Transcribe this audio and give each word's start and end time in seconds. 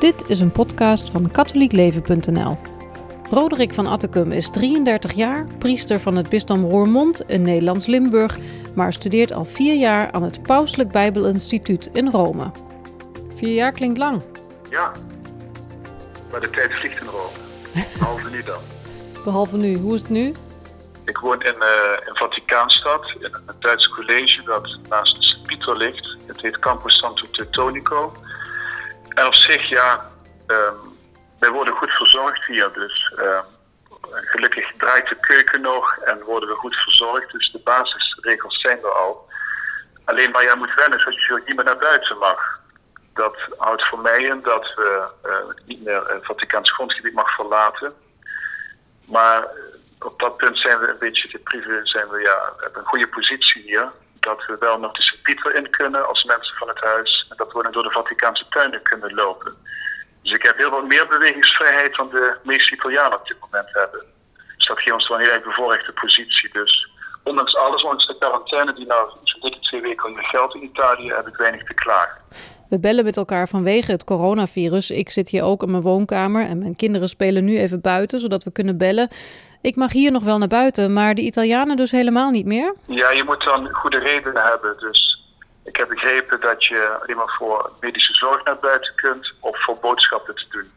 Dit 0.00 0.28
is 0.28 0.40
een 0.40 0.52
podcast 0.52 1.10
van 1.10 1.30
katholiekleven.nl. 1.30 2.58
Roderick 3.30 3.72
van 3.72 3.86
Attekum 3.86 4.32
is 4.32 4.50
33 4.50 5.12
jaar, 5.12 5.46
priester 5.58 6.00
van 6.00 6.16
het 6.16 6.28
bisdom 6.28 6.64
Roermond 6.64 7.20
in 7.20 7.42
Nederlands 7.42 7.86
Limburg, 7.86 8.38
maar 8.74 8.92
studeert 8.92 9.32
al 9.32 9.44
vier 9.44 9.74
jaar 9.74 10.12
aan 10.12 10.22
het 10.22 10.42
Pauselijk 10.42 10.90
Bijbelinstituut 10.90 11.90
in 11.92 12.10
Rome. 12.10 12.50
Vier 13.34 13.54
jaar 13.54 13.72
klinkt 13.72 13.98
lang. 13.98 14.22
Ja, 14.70 14.92
maar 16.30 16.40
de 16.40 16.50
tijd 16.50 16.78
vliegt 16.78 17.00
in 17.00 17.06
Rome. 17.06 17.84
Behalve 17.98 18.30
nu 18.30 18.42
dan. 18.42 18.60
Behalve 19.24 19.56
nu. 19.56 19.76
Hoe 19.76 19.94
is 19.94 20.00
het 20.00 20.10
nu? 20.10 20.32
Ik 21.04 21.18
woon 21.18 21.42
in, 21.42 21.54
uh, 21.54 22.06
in 22.06 22.14
Vaticaanstad, 22.14 23.12
in 23.18 23.34
een 23.46 23.54
Duits 23.58 23.88
college 23.88 24.42
dat 24.44 24.78
naast 24.88 25.16
de 25.16 25.22
Sint-Pieter 25.22 25.76
ligt. 25.76 26.16
Het 26.26 26.40
heet 26.40 26.58
Campus 26.58 26.98
Santo 26.98 27.24
Teutonico. 27.30 28.12
En 29.14 29.26
op 29.26 29.34
zich, 29.34 29.68
ja, 29.68 30.10
um, 30.46 30.98
wij 31.38 31.50
worden 31.50 31.74
goed 31.74 31.90
verzorgd 31.90 32.44
hier. 32.44 32.72
Dus 32.72 33.12
um, 33.18 33.44
gelukkig 34.12 34.72
draait 34.76 35.08
de 35.08 35.16
keuken 35.20 35.60
nog 35.60 35.96
en 35.96 36.22
worden 36.22 36.48
we 36.48 36.54
goed 36.54 36.76
verzorgd. 36.76 37.32
Dus 37.32 37.50
de 37.52 37.58
basisregels 37.58 38.60
zijn 38.60 38.78
er 38.78 38.92
al. 38.92 39.28
Alleen 40.04 40.32
waar 40.32 40.44
jij 40.44 40.56
moet 40.56 40.74
wennen 40.74 40.98
is 40.98 41.04
dat 41.04 41.14
je 41.14 41.42
niet 41.46 41.56
meer 41.56 41.64
naar 41.64 41.76
buiten 41.76 42.18
mag. 42.18 42.58
Dat 43.14 43.36
houdt 43.56 43.88
voor 43.88 43.98
mij 43.98 44.22
in 44.22 44.42
dat 44.42 44.74
we 44.74 45.06
uh, 45.26 45.66
niet 45.66 45.84
meer 45.84 46.06
het 46.06 46.24
Vaticaans 46.26 46.72
grondgebied 46.72 47.14
mag 47.14 47.34
verlaten. 47.34 47.94
Maar 49.04 49.48
op 49.98 50.20
dat 50.20 50.36
punt 50.36 50.58
zijn 50.58 50.78
we 50.78 50.88
een 50.88 50.98
beetje 50.98 51.28
geprivé, 51.28 51.80
zijn 51.82 52.08
we 52.08 52.20
ja, 52.20 52.52
hebben 52.56 52.80
een 52.80 52.88
goede 52.88 53.08
positie 53.08 53.62
hier. 53.62 53.90
Dat 54.20 54.46
we 54.46 54.56
wel 54.60 54.78
nog 54.78 54.92
de 54.92 55.02
Sint-Pieter 55.02 55.54
in 55.54 55.70
kunnen 55.70 56.08
als 56.08 56.24
mensen 56.24 56.56
van 56.56 56.68
het 56.68 56.80
huis. 56.80 57.26
En 57.30 57.36
dat 57.36 57.52
we 57.52 57.70
door 57.70 57.82
de 57.82 57.90
Vaticaanse 57.90 58.46
tuinen 58.48 58.82
kunnen 58.82 59.14
lopen. 59.14 59.56
Dus 60.22 60.32
ik 60.32 60.42
heb 60.42 60.56
heel 60.56 60.70
wat 60.70 60.86
meer 60.86 61.06
bewegingsvrijheid 61.06 61.96
dan 61.96 62.08
de 62.08 62.36
meeste 62.42 62.74
Italianen 62.74 63.18
op 63.18 63.26
dit 63.26 63.40
moment 63.40 63.68
hebben. 63.72 64.04
Dus 64.56 64.66
dat 64.66 64.78
geeft 64.78 64.92
ons 64.96 65.08
wel 65.08 65.18
een 65.18 65.24
heel 65.24 65.34
erg 65.34 65.44
bevoorrechte 65.44 65.92
positie. 65.92 66.52
Dus 66.52 66.90
ondanks 67.22 67.56
alles, 67.56 67.82
ondanks 67.82 68.06
de 68.06 68.18
quarantaine 68.18 68.72
die 68.72 68.86
nou 68.86 69.10
zo'n 69.22 69.40
dikke 69.40 69.58
twee 69.60 69.80
weken 69.80 70.08
onder 70.08 70.24
geldt 70.24 70.54
in 70.54 70.62
Italië, 70.62 71.12
heb 71.12 71.26
ik 71.26 71.36
weinig 71.36 71.64
te 71.64 71.74
klagen. 71.74 72.20
We 72.70 72.78
bellen 72.80 73.04
met 73.04 73.16
elkaar 73.16 73.48
vanwege 73.48 73.90
het 73.90 74.04
coronavirus. 74.04 74.90
Ik 74.90 75.10
zit 75.10 75.28
hier 75.28 75.42
ook 75.42 75.62
in 75.62 75.70
mijn 75.70 75.82
woonkamer 75.82 76.46
en 76.46 76.58
mijn 76.58 76.76
kinderen 76.76 77.08
spelen 77.08 77.44
nu 77.44 77.58
even 77.58 77.80
buiten, 77.80 78.20
zodat 78.20 78.44
we 78.44 78.52
kunnen 78.52 78.78
bellen. 78.78 79.08
Ik 79.62 79.76
mag 79.76 79.92
hier 79.92 80.12
nog 80.12 80.22
wel 80.22 80.38
naar 80.38 80.48
buiten, 80.48 80.92
maar 80.92 81.14
de 81.14 81.20
Italianen 81.20 81.76
dus 81.76 81.90
helemaal 81.90 82.30
niet 82.30 82.46
meer? 82.46 82.74
Ja, 82.86 83.10
je 83.10 83.24
moet 83.24 83.44
dan 83.44 83.68
goede 83.72 83.98
redenen 83.98 84.42
hebben. 84.42 84.76
Dus 84.78 85.24
ik 85.64 85.76
heb 85.76 85.88
begrepen 85.88 86.40
dat 86.40 86.64
je 86.64 86.98
alleen 87.02 87.16
maar 87.16 87.34
voor 87.38 87.70
medische 87.80 88.14
zorg 88.14 88.44
naar 88.44 88.58
buiten 88.58 88.94
kunt 88.94 89.32
of 89.40 89.64
voor 89.64 89.78
boodschappen 89.80 90.34
te 90.34 90.46
doen. 90.50 90.70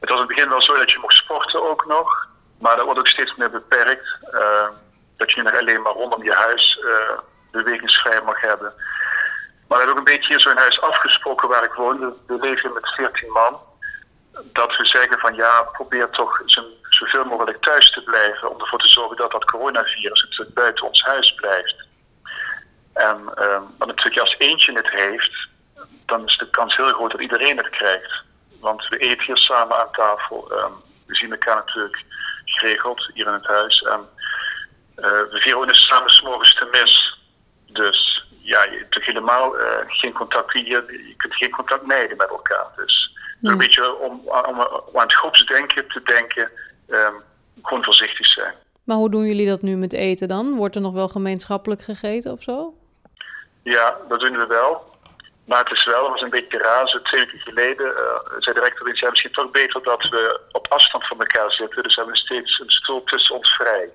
Het 0.00 0.08
was 0.08 0.20
in 0.20 0.26
het 0.26 0.34
begin 0.34 0.48
wel 0.48 0.62
zo 0.62 0.76
dat 0.76 0.90
je 0.90 0.98
mocht 1.00 1.14
sporten 1.14 1.70
ook 1.70 1.86
nog, 1.86 2.28
maar 2.58 2.76
dat 2.76 2.84
wordt 2.84 3.00
ook 3.00 3.08
steeds 3.08 3.36
meer 3.36 3.50
beperkt. 3.50 4.08
Uh, 4.34 4.68
dat 5.16 5.32
je 5.32 5.42
nog 5.42 5.58
alleen 5.58 5.82
maar 5.82 5.92
rondom 5.92 6.24
je 6.24 6.32
huis 6.32 6.78
uh, 6.84 7.18
bewegingsvrij 7.50 8.20
mag 8.24 8.40
hebben. 8.40 8.72
Maar 9.72 9.80
we 9.80 9.86
hebben 9.86 10.02
ook 10.02 10.08
een 10.08 10.16
beetje 10.16 10.32
hier 10.32 10.40
zo'n 10.40 10.64
huis 10.64 10.80
afgesproken 10.80 11.48
waar 11.48 11.64
ik 11.64 11.72
woon. 11.72 12.16
We 12.26 12.36
leven 12.40 12.72
met 12.72 12.94
14 12.94 13.32
man. 13.32 13.60
Dat 14.42 14.76
we 14.76 14.86
zeggen 14.86 15.18
van 15.18 15.34
ja, 15.34 15.62
probeer 15.62 16.10
toch 16.10 16.42
zoveel 16.88 17.24
mogelijk 17.24 17.62
thuis 17.62 17.90
te 17.90 18.02
blijven. 18.02 18.50
Om 18.50 18.60
ervoor 18.60 18.78
te 18.78 18.88
zorgen 18.88 19.16
dat 19.16 19.30
dat 19.30 19.44
coronavirus 19.44 20.46
buiten 20.54 20.86
ons 20.86 21.02
huis 21.02 21.34
blijft. 21.34 21.86
En 22.92 23.16
um, 23.16 23.64
want 23.78 23.86
natuurlijk 23.86 24.18
als 24.18 24.34
eentje 24.38 24.72
het 24.72 24.90
heeft, 24.90 25.48
dan 26.06 26.26
is 26.26 26.36
de 26.36 26.50
kans 26.50 26.76
heel 26.76 26.92
groot 26.92 27.10
dat 27.10 27.20
iedereen 27.20 27.56
het 27.56 27.70
krijgt. 27.70 28.22
Want 28.60 28.88
we 28.88 28.96
eten 28.96 29.24
hier 29.24 29.36
samen 29.36 29.80
aan 29.80 29.92
tafel. 29.92 30.52
Um, 30.52 30.72
we 31.06 31.14
zien 31.14 31.30
elkaar 31.30 31.56
natuurlijk 31.56 32.04
geregeld 32.44 33.10
hier 33.14 33.26
in 33.26 33.32
het 33.32 33.46
huis. 33.46 33.82
En 33.82 34.08
uh, 34.96 35.04
we 35.04 35.38
vieren 35.40 35.60
ook 35.62 35.74
samen 35.74 36.10
s'morgens 36.10 36.54
te 36.54 36.68
mis. 36.70 37.18
Dus 37.66 38.11
ja, 38.42 38.64
je 38.64 38.78
hebt 38.78 39.04
helemaal 39.04 39.60
uh, 39.60 39.66
geen 39.86 40.12
contact. 40.12 40.52
Je, 40.52 40.62
je 40.64 41.14
kunt 41.16 41.34
geen 41.34 41.50
contact 41.50 41.86
mijden 41.86 42.16
met 42.16 42.28
elkaar. 42.28 42.66
Dus 42.76 43.16
een 43.42 43.58
beetje 43.58 43.98
om, 43.98 44.22
om, 44.28 44.60
om, 44.60 44.98
aan 44.98 45.02
het 45.02 45.14
groepsdenken 45.14 45.88
te 45.88 46.00
denken, 46.04 46.50
um, 46.88 47.14
gewoon 47.62 47.84
voorzichtig 47.84 48.26
zijn. 48.26 48.54
Maar 48.84 48.96
hoe 48.96 49.10
doen 49.10 49.24
jullie 49.24 49.48
dat 49.48 49.62
nu 49.62 49.76
met 49.76 49.92
eten 49.92 50.28
dan? 50.28 50.56
Wordt 50.56 50.74
er 50.74 50.80
nog 50.80 50.92
wel 50.92 51.08
gemeenschappelijk 51.08 51.82
gegeten 51.82 52.32
of 52.32 52.42
zo? 52.42 52.74
Ja, 53.62 53.96
dat 54.08 54.20
doen 54.20 54.36
we 54.36 54.46
wel. 54.46 54.90
Maar 55.44 55.58
het 55.58 55.72
is 55.72 55.84
wel, 55.84 56.02
dat 56.02 56.10
was 56.10 56.20
een 56.20 56.30
beetje 56.30 56.58
raar, 56.58 56.88
zo 56.88 57.02
twee 57.02 57.20
weken 57.20 57.38
geleden 57.38 57.86
uh, 57.86 58.34
zei 58.38 58.54
de 58.54 58.60
rector 58.60 58.90
iets, 58.90 59.00
ja, 59.00 59.10
misschien 59.10 59.32
toch 59.32 59.50
beter 59.50 59.82
dat 59.82 60.08
we 60.08 60.40
op 60.52 60.66
afstand 60.68 61.06
van 61.06 61.18
elkaar 61.18 61.52
zitten. 61.52 61.82
Dus 61.82 61.94
we 61.94 62.00
hebben 62.00 62.20
steeds 62.20 62.60
een 62.60 62.70
stoel 62.70 63.04
tussen 63.04 63.36
ons 63.36 63.54
vrij. 63.54 63.90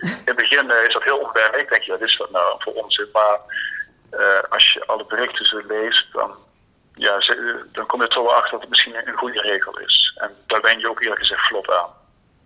In 0.00 0.22
het 0.24 0.36
begin 0.36 0.70
uh, 0.70 0.86
is 0.86 0.92
dat 0.92 1.02
heel 1.02 1.18
onwennig. 1.18 1.60
Ik 1.60 1.68
denk, 1.68 1.82
ja, 1.82 1.92
wat 1.92 2.08
is 2.08 2.16
dat 2.16 2.30
nou 2.30 2.54
voor 2.58 2.72
onzin? 2.72 3.08
Maar 3.12 3.38
als 4.48 4.72
je 4.72 4.86
alle 4.86 5.04
berichten 5.06 5.46
zo 5.46 5.60
leest, 5.68 6.12
dan, 6.12 6.34
ja, 6.94 7.18
dan 7.72 7.86
kom 7.86 8.00
je 8.00 8.06
er 8.06 8.12
toch 8.12 8.24
wel 8.24 8.34
achter 8.34 8.50
dat 8.50 8.60
het 8.60 8.68
misschien 8.68 9.08
een 9.08 9.16
goede 9.16 9.40
regel 9.40 9.78
is. 9.78 10.18
En 10.20 10.30
daar 10.46 10.60
ben 10.60 10.78
je 10.78 10.88
ook 10.88 11.02
eerlijk 11.02 11.20
gezegd 11.20 11.46
vlot 11.46 11.70
aan. 11.70 11.90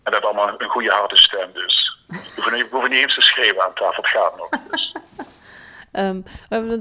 En 0.02 0.12
dat 0.12 0.24
allemaal 0.24 0.54
een 0.58 0.68
goede 0.68 0.90
harde 0.90 1.16
stem, 1.16 1.52
dus. 1.52 1.98
We 2.06 2.66
hoeven, 2.70 2.90
niet, 2.90 3.02
eens 3.02 3.14
te 3.14 3.20
schreeuwen 3.20 3.64
aan 3.64 3.74
tafel, 3.74 4.02
het 4.02 4.12
gaat 4.12 4.36
nog. 4.36 4.48
Dus. 4.70 4.94
Um, 5.98 6.24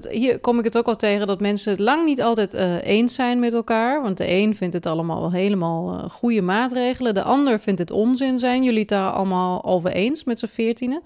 hier 0.09 0.39
kom 0.39 0.59
ik 0.59 0.63
het 0.63 0.77
ook 0.77 0.85
al 0.85 0.95
tegen 0.95 1.27
dat 1.27 1.39
mensen 1.39 1.71
het 1.71 1.79
lang 1.79 2.05
niet 2.05 2.21
altijd 2.21 2.53
uh, 2.53 2.83
eens 2.83 3.13
zijn 3.13 3.39
met 3.39 3.53
elkaar. 3.53 4.01
Want 4.01 4.17
de 4.17 4.29
een 4.29 4.55
vindt 4.55 4.73
het 4.73 4.85
allemaal 4.85 5.31
helemaal 5.31 5.93
uh, 5.93 6.09
goede 6.09 6.41
maatregelen. 6.41 7.13
De 7.13 7.23
ander 7.23 7.59
vindt 7.59 7.79
het 7.79 7.91
onzin. 7.91 8.39
Zijn 8.39 8.63
jullie 8.63 8.79
het 8.79 8.89
daar 8.89 9.11
allemaal 9.11 9.63
over 9.63 9.91
eens 9.91 10.23
met 10.23 10.39
z'n 10.39 10.45
veertienen? 10.45 11.03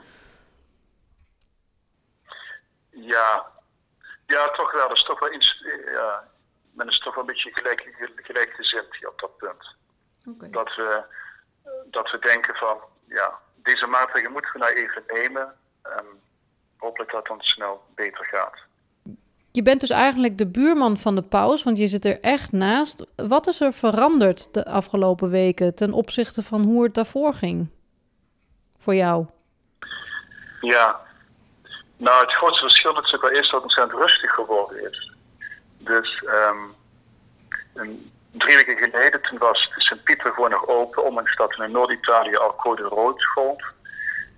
Ja, 2.90 3.46
ja, 4.29 4.50
toch 4.50 4.72
wel. 4.72 4.88
Dat 4.88 4.97
is 4.97 5.03
toch 5.03 5.19
wel 5.19 5.34
iets, 5.34 5.63
ja, 5.85 6.28
men 6.72 6.88
is 6.88 7.00
toch 7.00 7.16
wel 7.16 7.23
een 7.23 7.34
beetje 7.34 7.53
gelijk, 7.53 8.59
hier 9.00 9.09
op 9.09 9.19
dat 9.19 9.38
punt. 9.38 9.75
Okay. 10.25 10.50
Dat, 10.50 10.75
we, 10.75 11.03
dat 11.85 12.12
we 12.12 12.19
denken 12.19 12.56
van, 12.56 12.78
ja, 13.07 13.40
deze 13.56 13.88
maatregelen 13.88 14.31
moeten 14.31 14.51
we 14.51 14.57
nou 14.57 14.73
even 14.73 15.03
nemen. 15.07 15.56
En 15.81 16.06
hopelijk 16.78 17.12
dat 17.12 17.19
het 17.19 17.29
dan 17.29 17.41
snel 17.41 17.84
beter 17.95 18.25
gaat. 18.25 18.67
Je 19.51 19.62
bent 19.62 19.81
dus 19.81 19.90
eigenlijk 19.90 20.38
de 20.38 20.47
buurman 20.47 20.97
van 20.97 21.16
de 21.16 21.23
paus, 21.23 21.63
want 21.63 21.78
je 21.78 21.88
zit 21.88 22.06
er 22.06 22.19
echt 22.19 22.51
naast. 22.51 23.06
Wat 23.16 23.47
is 23.47 23.61
er 23.61 23.73
veranderd 23.73 24.53
de 24.53 24.66
afgelopen 24.66 25.29
weken 25.29 25.75
ten 25.75 25.94
opzichte 25.94 26.44
van 26.44 26.63
hoe 26.63 26.84
het 26.84 26.94
daarvoor 26.94 27.34
ging? 27.34 27.69
Voor 28.78 28.96
jou? 28.96 29.25
Ja, 30.61 31.00
nou, 32.00 32.22
het 32.22 32.34
grootste 32.34 32.64
verschil 32.64 32.94
natuurlijk 32.94 33.22
wel 33.22 33.32
is 33.32 33.50
dat 33.50 33.52
het 33.52 33.64
ontzettend 33.64 34.02
rustig 34.02 34.34
geworden 34.34 34.90
is. 34.90 35.12
Dus 35.78 36.24
um, 36.26 36.76
een, 37.74 38.12
drie 38.32 38.56
weken 38.56 38.78
geleden, 38.78 39.22
toen 39.22 39.38
was 39.38 39.72
Sint-Pieter 39.76 40.34
gewoon 40.34 40.50
nog 40.50 40.68
open, 40.68 41.04
ondanks 41.04 41.36
dat 41.36 41.59
in 41.59 41.72
Noord-Italië 41.72 42.36
al 42.36 42.56
code 42.56 42.84
rood 42.84 43.26
gold. 43.26 43.64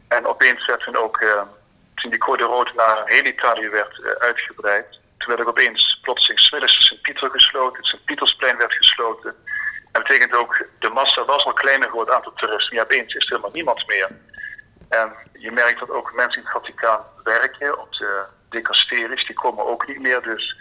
En 0.08 0.26
opeens 0.26 0.66
werd 0.66 0.84
toen 0.84 0.96
ook, 0.96 1.22
uh, 1.22 1.42
toen 1.96 2.10
die 2.12 2.20
code 2.20 2.44
rood 2.44 2.74
naar 2.74 3.02
heel 3.06 3.26
Italië 3.26 3.70
werd 3.70 3.98
uh, 3.98 4.12
uitgebreid, 4.12 5.00
toen 5.18 5.28
werd 5.28 5.42
ook 5.42 5.50
opeens 5.50 6.00
plotseling 6.02 6.40
smiddags 6.40 6.88
Sint-Pieter 6.88 7.30
gesloten, 7.30 7.78
het 7.78 7.86
Sint-Pietersplein 7.86 8.58
werd 8.58 8.74
gesloten. 8.74 9.30
En 9.30 9.92
dat 9.92 10.04
betekent 10.04 10.36
ook, 10.36 10.66
de 10.80 10.90
massa 10.90 11.26
was 11.26 11.46
al 11.46 11.54
kleiner 11.54 11.90
geworden, 11.90 12.16
het 12.16 12.24
aantal 12.24 12.48
toeristen. 12.48 12.76
Ja, 12.76 12.84
opeens 12.84 13.14
is 13.14 13.24
er 13.24 13.30
helemaal 13.30 13.52
niemand 13.52 13.88
meer. 13.88 14.10
En 14.92 15.14
je 15.34 15.52
merkt 15.52 15.80
dat 15.80 15.90
ook 15.90 16.14
mensen 16.14 16.42
in 16.42 16.48
het 16.48 16.58
Vaticaan 16.58 17.04
werken, 17.24 17.80
op 17.80 17.92
de 17.92 18.24
dicasteries, 18.50 19.26
die 19.26 19.36
komen 19.36 19.66
ook 19.66 19.88
niet 19.88 20.00
meer. 20.00 20.22
Dus 20.22 20.58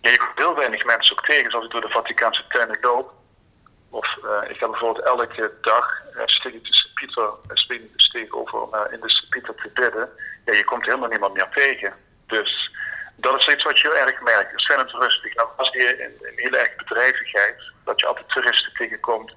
ja, 0.00 0.10
je 0.10 0.18
komt 0.18 0.38
heel 0.38 0.54
weinig 0.54 0.84
mensen 0.84 1.16
ook 1.16 1.24
tegen, 1.24 1.50
zoals 1.50 1.64
ik 1.64 1.70
door 1.70 1.80
de 1.80 1.88
Vaticaanse 1.88 2.44
tuinen 2.48 2.78
loop. 2.80 3.12
Of 3.90 4.16
uh, 4.24 4.50
ik 4.50 4.56
ga 4.56 4.68
bijvoorbeeld 4.68 5.06
elke 5.06 5.52
dag 5.60 6.02
uh, 6.16 6.22
steeg 6.24 6.52
de 6.52 6.74
Sint-Pieter 6.74 7.32
steeg 7.96 8.30
over 8.30 8.62
om 8.62 8.74
uh, 8.74 8.80
in 8.90 9.00
de 9.00 9.10
Sint-Pieter 9.10 9.54
te 9.54 9.70
bidden. 9.74 10.08
Ja, 10.44 10.52
je 10.52 10.64
komt 10.64 10.84
helemaal 10.84 11.08
niemand 11.08 11.34
meer 11.34 11.48
tegen. 11.54 11.94
Dus 12.26 12.70
dat 13.16 13.38
is 13.38 13.48
iets 13.48 13.64
wat 13.64 13.78
je 13.78 13.88
heel 13.88 14.06
erg 14.06 14.20
merkt. 14.20 14.52
Ontzettend 14.52 14.90
rustig. 14.90 15.34
Nou 15.34 15.48
was 15.56 15.70
hier 15.70 16.00
in, 16.00 16.12
in 16.20 16.32
hele 16.34 16.56
erg 16.56 16.76
bedrijvigheid, 16.76 17.62
dat 17.84 18.00
je 18.00 18.06
altijd 18.06 18.28
toeristen 18.28 18.72
tegenkomt. 18.72 19.34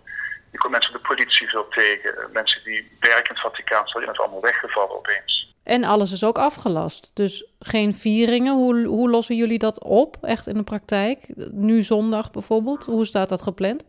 Je 0.52 0.58
komt 0.58 0.72
mensen 0.72 0.94
de 0.94 1.00
politie 1.00 1.50
veel 1.50 1.68
tegen. 1.68 2.16
Mensen 2.34 2.64
die 2.64 2.98
werken 3.00 3.24
in 3.24 3.34
het 3.34 3.40
Vaticaan 3.40 3.88
zijn 3.88 4.08
het 4.08 4.20
allemaal 4.20 4.42
weggevallen 4.42 4.96
opeens. 4.96 5.54
En 5.64 5.84
alles 5.84 6.12
is 6.12 6.24
ook 6.24 6.38
afgelast. 6.38 7.12
Dus 7.14 7.46
geen 7.60 7.94
vieringen. 7.94 8.54
Hoe, 8.54 8.86
hoe 8.86 9.10
lossen 9.10 9.36
jullie 9.36 9.60
dat 9.60 9.84
op, 9.84 10.18
echt 10.22 10.48
in 10.48 10.54
de 10.54 10.64
praktijk? 10.64 11.26
Nu 11.52 11.82
zondag 11.82 12.32
bijvoorbeeld. 12.32 12.86
Hoe 12.86 13.06
staat 13.06 13.30
dat 13.30 13.42
gepland? 13.42 13.86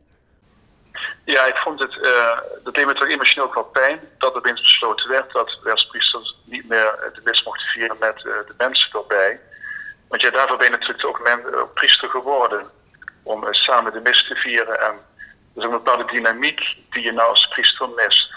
Ja, 1.24 1.46
ik 1.46 1.56
vond 1.56 1.80
het, 1.80 1.94
uh, 1.94 2.38
dat 2.64 2.74
deed 2.74 2.86
me 2.86 2.94
toch 2.94 3.08
emotioneel 3.08 3.48
ook 3.48 3.54
wel 3.54 3.64
pijn. 3.64 4.00
Dat 4.18 4.32
er 4.32 4.38
opeens 4.38 4.60
besloten 4.60 5.08
werd 5.08 5.32
dat 5.32 5.58
priesters 5.88 6.36
niet 6.44 6.68
meer 6.68 7.10
de 7.14 7.20
mis 7.24 7.44
mochten 7.44 7.68
vieren 7.68 7.96
met 8.00 8.16
uh, 8.16 8.24
de 8.24 8.54
mensen 8.58 8.90
erbij. 8.92 9.40
Want 10.08 10.22
ja, 10.22 10.30
daarvoor 10.30 10.56
ben 10.56 10.70
je 10.70 10.72
natuurlijk 10.72 11.06
ook 11.06 11.22
men, 11.22 11.40
priester 11.74 12.08
geworden 12.08 12.66
om 13.22 13.44
samen 13.50 13.92
de 13.92 14.00
mis 14.00 14.28
te 14.28 14.34
vieren. 14.34 14.80
En 14.80 14.94
is 15.56 15.64
een 15.64 15.70
bepaalde 15.70 16.04
dynamiek 16.04 16.60
die 16.90 17.02
je 17.02 17.12
nou 17.12 17.28
als 17.28 17.48
priester 17.48 17.88
mist. 17.88 18.34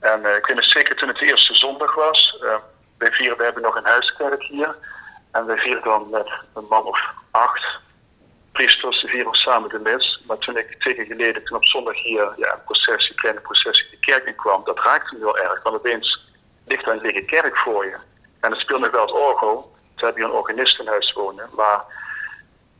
En 0.00 0.18
ik 0.36 0.46
weet 0.46 0.56
nog 0.56 0.64
zeker 0.64 0.96
toen 0.96 1.08
het 1.08 1.18
de 1.18 1.26
eerste 1.26 1.54
zondag 1.54 1.94
was. 1.94 2.36
wij 2.98 3.12
vieren, 3.12 3.36
we 3.36 3.44
hebben 3.44 3.62
nog 3.62 3.76
een 3.76 3.86
huiskerk 3.86 4.42
hier. 4.42 4.76
En 5.32 5.46
wij 5.46 5.58
vieren 5.58 5.82
dan 5.82 6.10
met 6.10 6.30
een 6.54 6.66
man 6.68 6.84
of 6.84 7.00
acht 7.30 7.84
priesters 8.56 9.04
vieren 9.06 9.34
samen 9.34 9.68
de 9.68 9.78
mis. 9.78 10.22
Maar 10.26 10.38
toen 10.38 10.56
ik 10.56 10.80
twee 10.80 10.94
keer 10.94 11.04
geleden, 11.04 11.44
toen 11.44 11.56
op 11.56 11.64
zondag 11.64 12.02
hier 12.02 12.32
ja, 12.36 12.52
een 12.52 12.64
processie, 12.64 13.14
kleine 13.14 13.40
processie 13.40 13.90
de 13.90 13.98
kerk 13.98 14.26
in 14.26 14.34
kwam, 14.34 14.64
dat 14.64 14.78
raakte 14.78 15.14
me 15.14 15.20
heel 15.20 15.38
erg. 15.38 15.62
Want 15.62 15.76
opeens 15.76 16.20
ligt 16.66 16.86
er 16.86 16.92
een 16.92 17.00
lege 17.00 17.24
kerk 17.24 17.56
voor 17.56 17.84
je. 17.84 17.96
En 18.40 18.50
het 18.50 18.60
speelt 18.60 18.80
nog 18.80 18.90
wel 18.90 19.00
het 19.00 19.12
orgel. 19.12 19.74
Toen 19.94 20.08
heb 20.08 20.16
je 20.16 20.24
een 20.24 20.30
organist 20.30 20.78
in 20.80 20.86
huis 20.86 21.12
wonen. 21.12 21.48
Maar 21.56 21.84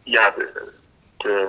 ja, 0.02 0.30
de, 0.30 0.72
de, 1.16 1.48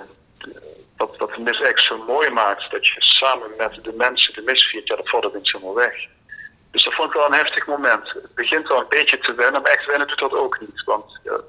wat, 0.98 1.18
wat 1.18 1.34
de 1.34 1.42
mis 1.42 1.62
echt 1.62 1.86
zo 1.86 2.04
mooi 2.04 2.30
maakt, 2.30 2.72
dat 2.72 2.88
je 2.88 2.96
samen 2.98 3.50
met 3.58 3.80
de 3.84 3.94
mensen 3.98 4.34
de 4.34 4.42
mis 4.42 4.64
viert, 4.64 4.88
ja, 4.88 4.96
dat 4.96 5.10
valt 5.10 5.26
opeens 5.26 5.52
helemaal 5.52 5.76
weg. 5.76 6.08
Dus 6.72 6.84
dat 6.84 6.94
vond 6.94 7.08
ik 7.08 7.16
wel 7.16 7.26
een 7.26 7.44
heftig 7.44 7.68
moment. 7.68 8.10
Het 8.14 8.36
begint 8.36 8.68
wel 8.68 8.80
een 8.80 8.90
beetje 8.90 9.18
te 9.18 9.34
wennen, 9.34 9.62
maar 9.62 9.72
echt 9.72 9.86
wennen 9.86 10.08
doet 10.08 10.20
dat 10.20 10.34
ook 10.34 10.60
niet. 10.60 10.84
Want 10.84 11.20
ja, 11.24 11.40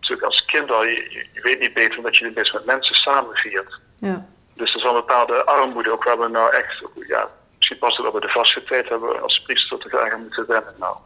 natuurlijk 0.00 0.26
als 0.26 0.44
kind 0.44 0.70
al, 0.70 0.84
je, 0.84 1.26
je, 1.32 1.40
weet 1.40 1.60
niet 1.60 1.74
beter 1.74 2.02
dat 2.02 2.16
je 2.16 2.32
dit 2.32 2.52
met 2.52 2.64
mensen 2.64 2.94
samen 2.94 3.36
viert. 3.36 3.80
Ja. 3.98 4.26
Dus 4.54 4.70
er 4.70 4.76
is 4.76 4.82
wel 4.82 4.94
een 4.94 5.00
bepaalde 5.00 5.44
armoede, 5.44 5.92
ook 5.92 6.04
waar 6.04 6.18
we 6.18 6.28
nou 6.28 6.54
echt, 6.54 6.84
ja, 7.06 7.30
misschien 7.56 7.78
pas 7.78 7.96
dat 7.96 8.12
we 8.12 8.20
de 8.20 8.28
vaste 8.28 8.62
tijd 8.64 8.88
hebben 8.88 9.22
als 9.22 9.42
priester 9.42 9.78
te 9.78 9.88
graag 9.88 10.16
moeten 10.16 10.46
wennen 10.46 10.74
nou. 10.78 10.96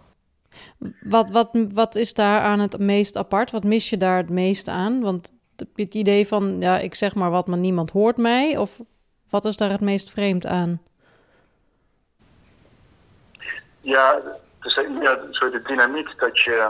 Wat, 1.01 1.31
wat, 1.31 1.49
wat 1.53 1.95
is 1.95 2.15
daar 2.15 2.41
aan 2.41 2.59
het 2.59 2.79
meest 2.79 3.17
apart? 3.17 3.51
Wat 3.51 3.65
mis 3.65 3.91
je 3.91 3.97
daar 3.97 4.17
het 4.17 4.31
meest 4.31 4.69
aan? 4.69 5.01
Want 5.01 5.33
het 5.75 5.95
idee 5.95 6.27
van, 6.27 6.61
ja, 6.61 6.79
ik 6.79 6.95
zeg 6.95 7.15
maar 7.15 7.31
wat, 7.31 7.47
maar 7.47 7.59
niemand 7.59 7.91
hoort 7.91 8.17
mij? 8.17 8.57
Of 8.57 8.81
wat 9.31 9.45
is 9.45 9.57
daar 9.57 9.71
het 9.71 9.81
meest 9.81 10.11
vreemd 10.11 10.47
aan? 10.47 10.83
Ja, 13.81 14.21
dus, 14.61 14.75
ja 15.01 15.19
zo 15.31 15.51
de 15.51 15.63
dynamiek 15.63 16.19
dat 16.19 16.39
je, 16.39 16.69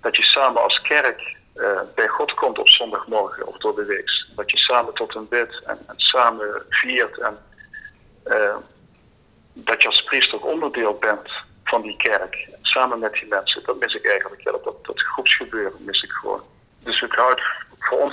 dat 0.00 0.16
je 0.16 0.22
samen 0.22 0.62
als 0.62 0.80
kerk 0.80 1.36
uh, 1.54 1.80
bij 1.94 2.08
God 2.08 2.34
komt 2.34 2.58
op 2.58 2.68
zondagmorgen 2.68 3.46
of 3.46 3.56
door 3.56 3.74
de 3.74 3.84
week. 3.84 4.26
Dat 4.36 4.50
je 4.50 4.58
samen 4.58 4.94
tot 4.94 5.14
een 5.14 5.28
bid 5.28 5.62
en, 5.66 5.78
en 5.86 5.94
samen 5.96 6.62
viert 6.68 7.18
en 7.18 7.38
uh, 8.26 8.56
dat 9.52 9.82
je 9.82 9.88
als 9.88 10.02
priester 10.02 10.40
onderdeel 10.40 10.94
bent 10.94 11.30
van 11.64 11.82
die 11.82 11.96
kerk. 11.96 12.48
Samen 12.62 12.98
met 12.98 13.12
die 13.12 13.26
mensen. 13.28 13.62
Dat 13.64 13.78
mis 13.78 13.94
ik 13.94 14.06
eigenlijk. 14.06 14.42
Ja, 14.42 14.50
dat, 14.50 14.64
dat, 14.64 15.00
groepsgebeuren 15.00 15.84
mis 15.84 16.02
ik 16.02 16.10
gewoon. 16.10 16.42
Dus 16.82 17.04
voor 17.08 17.08
ons 17.08 17.67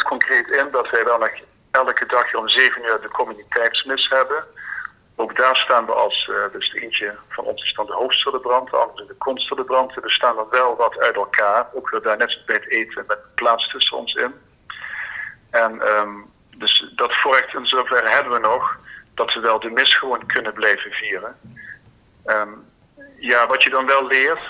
concreet 0.06 0.48
in 0.48 0.68
dat 0.72 0.90
wij 0.90 1.04
wel 1.04 1.18
nog 1.18 1.32
elke 1.72 2.06
dag 2.06 2.36
om 2.36 2.50
zeven 2.50 2.82
uur 2.82 3.02
de 3.02 3.08
communiteitsmis 3.08 4.10
hebben. 4.10 4.44
Ook 5.16 5.36
daar 5.36 5.58
staan 5.58 5.86
we 5.86 5.92
als, 5.92 6.28
uh, 6.32 6.36
dus 6.52 6.74
eentje 6.74 7.16
van 7.30 7.44
ons 7.44 7.64
is 7.64 7.74
dan 7.74 7.86
de 7.86 7.94
hoofdcelebrant, 7.94 8.70
de 8.70 8.78
andere 8.78 9.08
de 9.08 9.14
konstcelebrant. 9.14 9.94
We 9.94 10.10
staan 10.10 10.36
dan 10.36 10.48
wel 10.50 10.76
wat 10.76 11.00
uit 11.00 11.16
elkaar, 11.16 11.68
ook 11.74 11.90
weer 11.90 12.02
daar 12.02 12.18
net 12.18 12.40
bij 12.46 12.56
het 12.56 12.70
eten 12.70 13.04
met 13.08 13.36
plaats 13.36 13.68
tussen 13.70 13.98
ons 13.98 14.14
in. 14.14 14.34
En 15.50 15.88
um, 15.88 16.32
dus 16.58 16.92
dat 16.96 17.16
voorrecht 17.16 17.54
in 17.54 17.68
zoverre 17.68 18.10
hebben 18.10 18.34
we 18.34 18.40
nog, 18.40 18.80
dat 19.14 19.34
we 19.34 19.40
wel 19.40 19.60
de 19.60 19.70
mis 19.70 19.96
gewoon 19.96 20.26
kunnen 20.26 20.54
blijven 20.54 20.92
vieren. 20.92 21.36
Um, 22.26 22.66
ja, 23.18 23.48
wat 23.48 23.64
je 23.64 23.70
dan 23.70 23.86
wel 23.86 24.08
leert, 24.08 24.42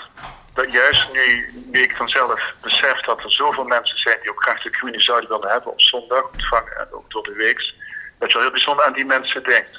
dat 0.56 0.72
juist 0.72 1.12
nu, 1.12 1.48
ik 1.72 1.96
vanzelf 1.96 2.54
besef 2.62 3.00
dat 3.00 3.22
er 3.22 3.32
zoveel 3.32 3.64
mensen 3.64 3.98
zijn 3.98 4.18
die 4.20 4.30
ook 4.30 4.42
graag 4.42 4.62
de 4.62 4.74
groene 4.74 5.00
zouden 5.00 5.28
willen 5.28 5.50
hebben 5.50 5.72
op 5.72 5.80
zondag 5.80 6.32
ontvangen 6.32 6.76
en 6.76 6.88
ook 6.90 7.10
door 7.10 7.22
de 7.22 7.32
week, 7.32 7.74
dat 8.18 8.28
je 8.28 8.34
wel 8.34 8.42
heel 8.42 8.50
bijzonder 8.50 8.84
aan 8.84 8.92
die 8.92 9.04
mensen 9.04 9.42
denkt. 9.42 9.78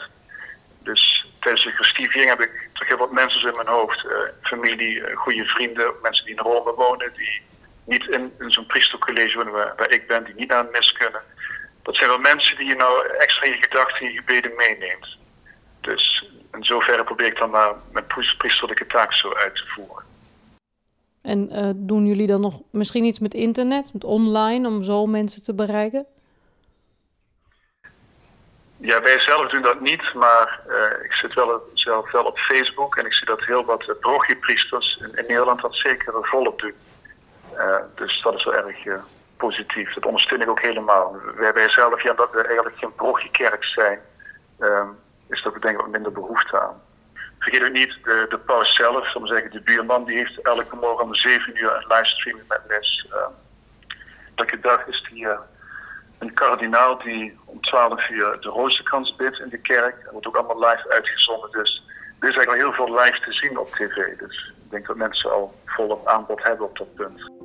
Dus 0.80 1.28
tijdens 1.40 1.64
de 1.64 1.72
gestiefing 1.72 2.30
heb 2.30 2.42
ik 2.42 2.70
toch 2.74 2.88
heel 2.88 2.98
wat 2.98 3.12
mensen 3.12 3.48
in 3.48 3.56
mijn 3.56 3.68
hoofd. 3.68 4.04
Uh, 4.04 4.12
familie, 4.42 5.00
uh, 5.00 5.18
goede 5.18 5.46
vrienden, 5.46 5.94
mensen 6.02 6.26
die 6.26 6.36
in 6.36 6.42
Rome 6.42 6.74
wonen, 6.74 7.14
die 7.14 7.42
niet 7.86 8.08
in, 8.08 8.34
zo'n 8.48 8.66
priestercollege 8.66 9.38
wonen 9.38 9.54
waar, 9.54 9.92
ik 9.92 10.08
ben, 10.08 10.24
die 10.24 10.36
niet 10.36 10.50
naar 10.50 10.60
een 10.60 10.72
mis 10.72 10.92
kunnen. 10.92 11.22
Dat 11.84 11.96
zijn 11.96 12.10
wel 12.10 12.20
mensen 12.20 12.58
die 12.58 12.68
je 12.68 12.76
nou 12.76 13.08
extra 13.08 13.46
in 13.46 13.52
je 13.52 13.62
gedachten, 13.62 14.06
in 14.06 14.12
je 14.12 14.18
gebeden 14.18 14.56
meeneemt. 14.56 15.18
Dus 15.82 16.30
in 16.52 16.64
zoverre 16.66 17.04
probeer 17.04 17.28
ik 17.28 17.38
dan 17.38 17.50
maar 17.50 17.74
mijn 17.92 18.06
priesterlijke 18.38 18.88
taak 18.88 19.14
zo 19.14 19.34
uit 19.34 19.56
te 19.56 19.64
voeren. 19.68 20.06
En 21.28 21.50
uh, 21.52 21.70
doen 21.76 22.06
jullie 22.06 22.28
dan 22.28 22.42
nog 22.42 22.62
misschien 22.72 23.04
iets 23.04 23.20
met 23.20 23.34
internet, 23.34 23.94
met 23.94 24.04
online, 24.04 24.68
om 24.68 24.84
zo 24.84 25.06
mensen 25.06 25.44
te 25.44 25.54
bereiken? 25.54 26.06
Ja, 28.78 29.02
wij 29.02 29.20
zelf 29.20 29.50
doen 29.52 29.62
dat 29.62 29.80
niet, 29.80 30.14
maar 30.14 30.62
uh, 30.68 31.04
ik 31.04 31.14
zit 31.14 31.34
wel 31.34 31.62
zelf 31.74 32.12
wel 32.12 32.24
op 32.24 32.38
Facebook 32.38 32.96
en 32.96 33.06
ik 33.06 33.14
zie 33.14 33.26
dat 33.26 33.44
heel 33.44 33.66
wat 33.66 33.88
uh, 33.88 34.40
priesters 34.40 34.98
in, 35.02 35.18
in, 35.18 35.26
Nederland 35.28 35.62
dat 35.62 35.76
zeker 35.76 36.14
volop 36.22 36.60
doen. 36.60 36.74
Dus 37.96 38.22
dat 38.22 38.36
is 38.36 38.44
wel 38.44 38.54
erg 38.54 38.78
positief. 39.38 39.94
Dat 39.94 40.06
ondersteun 40.06 40.42
ik 40.42 40.50
ook 40.50 40.62
helemaal. 40.62 41.16
Wij, 41.36 41.54
wij 41.54 41.70
zelf, 41.70 42.04
ja, 42.04 42.14
dat 42.14 42.32
we 42.32 42.42
eigenlijk 42.42 42.78
geen 42.78 42.96
brochiekerk 42.96 43.64
zijn, 43.64 44.00
ehm, 44.60 44.88
is 45.30 45.44
dat 45.44 45.54
we 45.54 45.60
denk 45.60 45.76
ik 45.76 45.82
wat 45.82 45.92
minder 45.92 46.12
behoefte 46.12 46.60
aan. 46.60 46.82
Vergeet 47.40 47.64
ook 47.64 47.72
niet, 47.72 47.98
de, 48.04 48.26
de 48.30 48.38
paus 48.38 48.76
zelf, 48.76 49.12
zal 49.12 49.28
zeggen, 49.28 49.52
de 49.52 49.62
buurman, 49.62 50.06
die 50.06 50.18
heeft 50.18 50.42
elke 50.42 50.76
morgen 50.76 51.04
om 51.04 51.16
7 51.16 51.58
uur 51.58 51.76
een 51.76 51.88
livestreaming 51.88 52.48
met 52.48 52.62
les. 52.68 53.08
Ehm, 53.12 53.32
elke 54.36 54.60
dag 54.60 54.88
is 54.88 55.08
die 55.10 55.28
een 56.18 56.34
kardinaal 56.34 56.98
die 56.98 57.40
om 57.46 57.62
12 57.62 58.10
uur 58.10 58.38
de 58.40 58.50
Rozenkrans 58.50 59.16
bidt 59.16 59.40
in 59.40 59.50
de 59.50 59.58
kerk. 59.58 60.04
Dat 60.04 60.12
wordt 60.12 60.28
ook 60.28 60.36
allemaal 60.36 60.70
live 60.70 60.90
uitgezonden. 60.90 61.52
Dus 61.52 61.84
er 62.20 62.30
is 62.30 62.36
eigenlijk 62.36 62.50
al 62.50 62.72
heel 62.72 62.86
veel 62.86 63.00
live 63.00 63.20
te 63.20 63.34
zien 63.34 63.58
op 63.58 63.70
tv. 63.70 64.18
Dus 64.18 64.54
ik 64.64 64.72
denk 64.72 64.88
dat 64.88 64.96
mensen 64.96 65.32
al 65.32 65.60
volop 65.66 66.08
aanbod 66.08 66.44
hebben 66.44 66.66
op 66.66 66.78
dat 66.78 66.96
punt. 66.96 67.37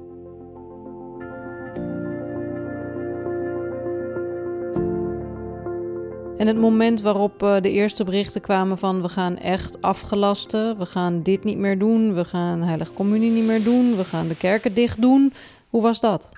En 6.42 6.48
het 6.48 6.56
moment 6.56 7.00
waarop 7.00 7.42
eh, 7.42 7.56
de 7.60 7.70
eerste 7.70 8.04
berichten 8.04 8.40
kwamen 8.40 8.78
van 8.78 9.02
we 9.02 9.08
gaan 9.08 9.38
echt 9.38 9.82
afgelasten, 9.82 10.78
we 10.78 10.86
gaan 10.86 11.22
dit 11.22 11.44
niet 11.44 11.58
meer 11.58 11.78
doen, 11.78 12.14
we 12.14 12.24
gaan 12.24 12.62
heilige 12.62 12.92
communie 12.92 13.30
niet 13.30 13.44
meer 13.44 13.64
doen, 13.64 13.96
we 13.96 14.04
gaan 14.04 14.28
de 14.28 14.36
kerken 14.36 14.74
dicht 14.74 15.00
doen. 15.00 15.34
Hoe 15.70 15.82
was 15.82 16.00
dat? 16.00 16.30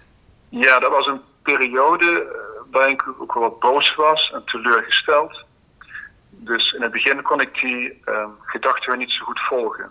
Ja, 0.49 0.79
dat 0.79 0.91
was 0.91 1.07
een 1.07 1.21
periode 1.43 2.05
eh, 2.05 2.73
waarin 2.73 2.95
ik 2.95 3.09
ook 3.19 3.35
wel 3.35 3.43
wat 3.43 3.59
boos 3.59 3.95
was 3.95 4.33
en 4.35 4.43
teleurgesteld. 4.45 5.45
Dus 6.31 6.73
in 6.73 6.83
het 6.83 6.93
begin 6.93 7.23
kon 7.23 7.41
ik 7.41 7.61
die 7.61 8.03
um, 8.07 8.31
gedachten 8.41 8.91
weer 8.91 8.99
niet 8.99 9.13
zo 9.13 9.25
goed 9.25 9.41
volgen. 9.41 9.91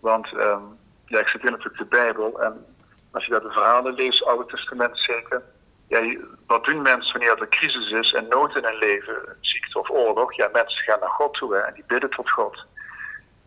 Want 0.00 0.32
um, 0.32 0.62
ja, 1.06 1.18
ik 1.18 1.28
zit 1.28 1.42
natuurlijk 1.42 1.78
de 1.78 1.84
Bijbel 1.84 2.42
en 2.42 2.64
als 3.10 3.24
je 3.24 3.30
daar 3.30 3.40
de 3.40 3.50
verhalen 3.50 3.94
leest, 3.94 4.24
Oude 4.24 4.46
Testament 4.46 4.98
zeker. 4.98 5.42
Ja, 5.88 6.16
wat 6.46 6.64
doen 6.64 6.82
mensen 6.82 7.18
wanneer 7.18 7.40
er 7.40 7.48
crisis 7.48 7.90
is 7.90 8.12
en 8.12 8.28
nood 8.28 8.56
in 8.56 8.64
hun 8.64 8.78
leven, 8.78 9.36
ziekte 9.40 9.78
of 9.78 9.90
oorlog? 9.90 10.34
Ja, 10.36 10.48
mensen 10.52 10.84
gaan 10.84 11.00
naar 11.00 11.08
God 11.08 11.34
toe 11.34 11.54
hè, 11.54 11.60
en 11.60 11.74
die 11.74 11.84
bidden 11.86 12.10
tot 12.10 12.30
God. 12.30 12.66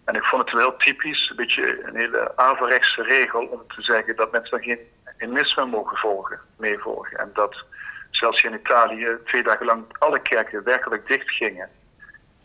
En 0.06 0.15
ik 0.15 0.24
vond 0.24 0.41
het 0.41 0.51
wel 0.51 0.62
heel 0.62 0.77
typisch, 0.77 1.29
een 1.29 1.36
beetje 1.36 1.84
een 1.84 1.96
hele 1.96 2.32
averechtse 2.36 3.03
regel 3.03 3.46
om 3.46 3.62
te 3.67 3.82
zeggen 3.82 4.15
dat 4.15 4.32
mensen 4.32 4.51
dan 4.51 4.67
geen 4.67 4.79
in 5.17 5.32
misma 5.32 5.65
mogen 5.65 5.98
volgen, 5.98 6.39
meevolgen. 6.58 7.17
En 7.17 7.29
dat 7.34 7.63
zelfs 8.12 8.44
in 8.44 8.53
Italië 8.53 9.17
twee 9.25 9.44
dagen 9.44 9.65
lang 9.65 9.86
alle 9.98 10.20
kerken 10.20 10.63
werkelijk 10.63 11.08
dicht 11.08 11.29
gingen. 11.29 11.70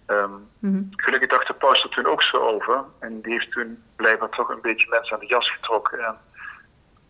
Um, 0.06 0.50
Gelukkig 0.96 1.28
dacht 1.28 1.46
de 1.46 1.54
paus 1.54 1.82
er 1.82 1.90
toen 1.90 2.06
ook 2.06 2.22
zo 2.22 2.36
over. 2.36 2.84
En 2.98 3.20
die 3.20 3.32
heeft 3.32 3.50
toen 3.50 3.82
blijkbaar 3.96 4.28
toch 4.28 4.48
een 4.48 4.60
beetje 4.60 4.88
mensen 4.88 5.14
aan 5.14 5.20
de 5.20 5.26
jas 5.26 5.50
getrokken. 5.50 5.98
En 5.98 6.16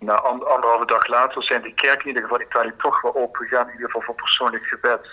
na 0.02 0.14
anderhalve 0.14 0.87
dag 0.87 1.06
later 1.06 1.42
zijn 1.42 1.62
die 1.62 1.75
kerken 1.75 2.00
in 2.00 2.06
ieder 2.06 2.23
geval 2.23 2.40
in 2.40 2.47
Italië 2.47 2.73
toch 2.78 3.00
wel 3.00 3.16
open 3.16 3.47
gegaan. 3.47 3.66
In 3.66 3.73
ieder 3.73 3.87
geval 3.87 4.02
voor 4.02 4.14
persoonlijk 4.14 4.64
gebed. 4.64 5.06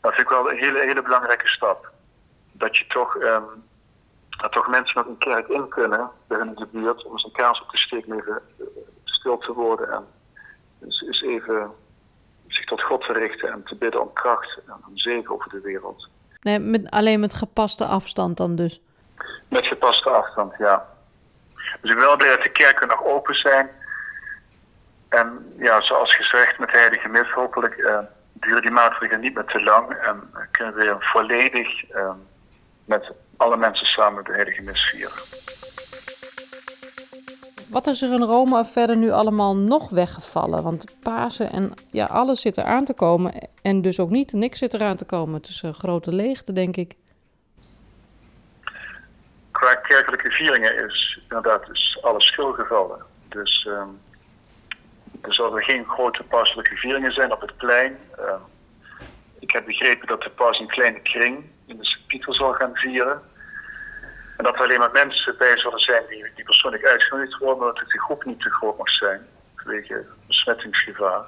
Dat 0.00 0.14
vind 0.14 0.26
ik 0.26 0.28
wel 0.28 0.50
een 0.50 0.58
hele, 0.58 0.78
hele 0.78 1.02
belangrijke 1.02 1.48
stap. 1.48 1.90
Dat 2.52 2.76
je 2.76 2.86
toch, 2.86 3.14
um, 3.14 3.44
dat 4.28 4.52
toch 4.52 4.68
mensen 4.68 4.98
met 4.98 5.08
een 5.08 5.18
kerk 5.18 5.48
in 5.48 5.68
kunnen 5.68 6.10
bij 6.26 6.38
hun 6.38 6.48
in 6.48 6.54
de 6.54 6.66
buurt 6.66 7.04
om 7.04 7.12
eens 7.12 7.24
een 7.24 7.32
kaas 7.32 7.60
op 7.60 7.70
te 7.70 7.76
steken 7.76 8.12
even 8.12 8.42
stil 9.04 9.38
te 9.38 9.52
worden 9.52 9.92
en 9.92 10.06
dus 10.78 11.00
is 11.00 11.22
even 11.22 11.70
zich 12.48 12.64
tot 12.64 12.82
God 12.82 13.04
te 13.04 13.12
richten 13.12 13.52
en 13.52 13.62
te 13.64 13.76
bidden 13.76 14.00
om 14.00 14.12
kracht 14.12 14.58
en 14.66 14.74
om 14.88 14.98
zegen 14.98 15.30
over 15.30 15.50
de 15.50 15.60
wereld. 15.60 16.08
Nee, 16.40 16.58
met, 16.58 16.90
alleen 16.90 17.20
met 17.20 17.34
gepaste 17.34 17.86
afstand 17.86 18.36
dan 18.36 18.54
dus? 18.54 18.80
Met 19.48 19.66
gepaste 19.66 20.10
afstand, 20.10 20.54
ja. 20.58 20.88
Dus 21.80 21.90
ik 21.90 21.96
wil 21.96 22.18
dat 22.18 22.42
de 22.42 22.50
kerken 22.52 22.88
nog 22.88 23.04
open 23.04 23.34
zijn. 23.34 23.70
En 25.12 25.54
ja, 25.58 25.80
zoals 25.80 26.16
gezegd, 26.16 26.58
met 26.58 26.70
Heilige 26.70 27.08
Mis 27.08 27.30
hopelijk 27.30 27.74
eh, 27.74 27.98
duren 28.32 28.62
die 28.62 28.70
maatregelen 28.70 29.20
niet 29.20 29.34
meer 29.34 29.44
te 29.44 29.62
lang. 29.62 29.90
En 29.90 30.30
kunnen 30.50 30.74
we 30.74 30.96
volledig 30.98 31.90
eh, 31.90 32.10
met 32.84 33.12
alle 33.36 33.56
mensen 33.56 33.86
samen 33.86 34.24
de 34.24 34.32
Heilige 34.32 34.62
Mis 34.62 34.84
vieren. 34.84 35.16
Wat 37.70 37.86
is 37.86 38.02
er 38.02 38.12
in 38.12 38.22
Rome 38.22 38.64
verder 38.64 38.96
nu 38.96 39.10
allemaal 39.10 39.56
nog 39.56 39.90
weggevallen? 39.90 40.62
Want 40.62 40.84
Pasen 41.02 41.50
en 41.50 41.72
ja, 41.90 42.06
alles 42.06 42.40
zit 42.40 42.56
er 42.56 42.64
aan 42.64 42.84
te 42.84 42.94
komen. 42.94 43.32
En 43.62 43.82
dus 43.82 44.00
ook 44.00 44.10
niet, 44.10 44.32
niks 44.32 44.58
zit 44.58 44.74
eraan 44.74 44.96
te 44.96 45.04
komen. 45.04 45.34
Het 45.34 45.48
is 45.48 45.62
een 45.62 45.74
grote 45.74 46.12
leegte, 46.12 46.52
denk 46.52 46.76
ik. 46.76 46.94
Qua 49.50 49.74
kerkelijke 49.74 50.30
vieringen 50.30 50.84
is 50.84 51.20
inderdaad 51.22 51.70
is 51.72 51.98
alles 52.02 52.26
stilgevallen. 52.26 53.02
Dus 53.28 53.68
er 55.22 55.34
zullen 55.34 55.62
geen 55.62 55.84
grote 55.84 56.22
pauselijke 56.22 56.76
vieringen 56.76 57.12
zijn 57.12 57.32
op 57.32 57.40
het 57.40 57.56
plein. 57.56 57.98
Uh, 58.18 58.34
ik 59.38 59.50
heb 59.50 59.64
begrepen 59.64 60.06
dat 60.06 60.22
de 60.22 60.30
paus 60.30 60.60
een 60.60 60.68
kleine 60.68 61.00
kring 61.00 61.44
in 61.66 61.76
de 61.76 61.86
Sint-Pieter 61.86 62.34
zal 62.34 62.52
gaan 62.52 62.74
vieren. 62.74 63.22
En 64.36 64.44
dat 64.44 64.54
er 64.54 64.60
alleen 64.60 64.78
maar 64.78 64.92
mensen 64.92 65.36
bij 65.38 65.58
zullen 65.58 65.80
zijn 65.80 66.02
die, 66.08 66.26
die 66.34 66.44
persoonlijk 66.44 66.84
uitgenodigd 66.84 67.38
worden, 67.38 67.58
maar 67.58 67.74
dat 67.74 67.88
de 67.88 68.00
groep 68.00 68.24
niet 68.24 68.40
te 68.40 68.50
groot 68.50 68.78
mag 68.78 68.90
zijn 68.90 69.26
vanwege 69.56 70.04
besmettingsgevaar. 70.26 71.24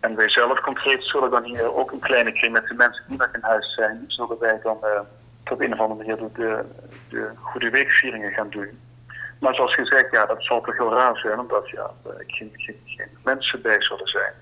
En 0.00 0.16
wij 0.16 0.28
zelf 0.28 0.60
concreet 0.60 1.04
zullen 1.04 1.30
dan 1.30 1.44
hier 1.44 1.74
ook 1.74 1.92
een 1.92 2.00
kleine 2.00 2.32
kring 2.32 2.52
met 2.52 2.66
de 2.66 2.74
mensen 2.74 3.04
die 3.08 3.18
nog 3.18 3.28
in 3.32 3.42
huis 3.42 3.74
zijn, 3.74 4.04
zullen 4.06 4.38
wij 4.38 4.60
dan 4.62 4.78
uh, 4.82 5.00
op 5.50 5.60
een 5.60 5.72
of 5.72 5.78
andere 5.78 5.98
manier 5.98 6.16
de, 6.16 6.32
de, 6.32 6.64
de 7.08 7.30
Goede 7.36 7.70
Weekvieringen 7.70 8.32
gaan 8.32 8.50
doen. 8.50 8.78
Maar 9.38 9.54
zoals 9.54 9.74
gezegd, 9.74 10.10
ja, 10.10 10.26
dat 10.26 10.44
zal 10.44 10.60
toch 10.60 10.76
heel 10.76 10.92
raar 10.92 11.16
zijn, 11.16 11.38
omdat 11.38 11.68
ja, 11.68 11.90
er 12.04 12.24
geen, 12.26 12.52
geen, 12.56 12.80
geen 12.84 13.18
mensen 13.24 13.62
bij 13.62 13.82
zullen 13.82 14.08
zijn. 14.08 14.32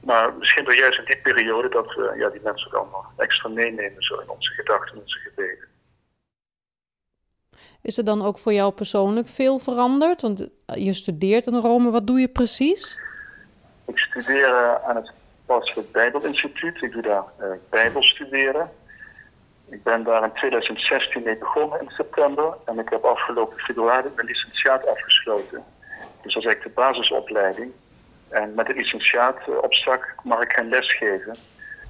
Maar 0.00 0.34
misschien 0.34 0.64
door 0.64 0.76
juist 0.76 0.98
in 0.98 1.04
die 1.04 1.16
periode 1.16 1.68
dat 1.68 1.94
we 1.94 2.14
ja, 2.16 2.28
die 2.28 2.40
mensen 2.44 2.66
ook 2.66 2.74
allemaal 2.74 3.12
extra 3.16 3.48
meenemen 3.48 4.02
zo 4.02 4.18
in 4.18 4.28
onze 4.28 4.50
gedachten 4.52 4.94
en 4.94 5.02
onze 5.02 5.18
gebeden. 5.18 5.68
Is 7.82 7.98
er 7.98 8.04
dan 8.04 8.24
ook 8.24 8.38
voor 8.38 8.52
jou 8.52 8.72
persoonlijk 8.72 9.28
veel 9.28 9.58
veranderd? 9.58 10.22
Want 10.22 10.48
je 10.66 10.92
studeert 10.92 11.46
in 11.46 11.54
Rome, 11.54 11.90
wat 11.90 12.06
doe 12.06 12.20
je 12.20 12.28
precies? 12.28 12.98
Ik 13.86 13.98
studeer 13.98 14.80
aan 14.82 14.96
het 14.96 15.12
Pastoraal 15.46 15.90
Bijbelinstituut. 15.92 16.82
Ik 16.82 16.92
doe 16.92 17.02
daar 17.02 17.24
uh, 17.40 17.46
Bijbel 17.70 18.02
studeren. 18.02 18.70
Ik 19.68 19.82
ben 19.82 20.04
daar 20.04 20.22
in 20.22 20.32
2016 20.32 21.22
mee 21.22 21.36
begonnen 21.36 21.80
in 21.80 21.90
september. 21.90 22.54
En 22.64 22.78
ik 22.78 22.88
heb 22.88 23.04
afgelopen 23.04 23.58
februari 23.58 24.08
mijn 24.14 24.26
licentiaat 24.26 24.86
afgesloten. 24.86 25.64
Dus 26.22 26.34
dat 26.34 26.42
is 26.42 26.48
eigenlijk 26.48 26.62
de 26.62 26.80
basisopleiding. 26.82 27.72
En 28.28 28.54
met 28.54 28.66
de 28.66 28.74
licentiaat 28.74 29.38
uh, 29.48 29.56
op 29.62 29.74
zak 29.74 30.14
mag 30.22 30.40
ik 30.40 30.52
geen 30.52 30.68
les 30.68 30.96
geven. 30.96 31.36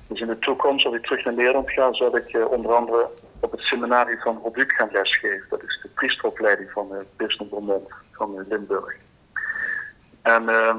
Dus 0.06 0.20
in 0.20 0.26
de 0.26 0.38
toekomst, 0.38 0.86
als 0.86 0.94
ik 0.94 1.02
terug 1.02 1.24
naar 1.24 1.34
Nederland 1.34 1.70
ga, 1.70 1.92
zal 1.92 2.16
ik 2.16 2.46
onder 2.48 2.74
andere 2.74 3.08
op 3.40 3.50
het 3.50 3.60
seminarie 3.60 4.20
van 4.20 4.40
Robuc 4.42 4.72
gaan 4.72 4.88
lesgeven. 4.92 5.46
Dat 5.48 5.62
is 5.62 5.78
de 5.82 5.88
priesteropleiding 5.88 6.70
van 6.70 6.92
het 6.92 7.06
Bisdom 7.16 7.48
Vermont 7.48 7.92
van 8.12 8.44
Limburg. 8.48 8.96
En 10.22 10.42
uh, 10.42 10.74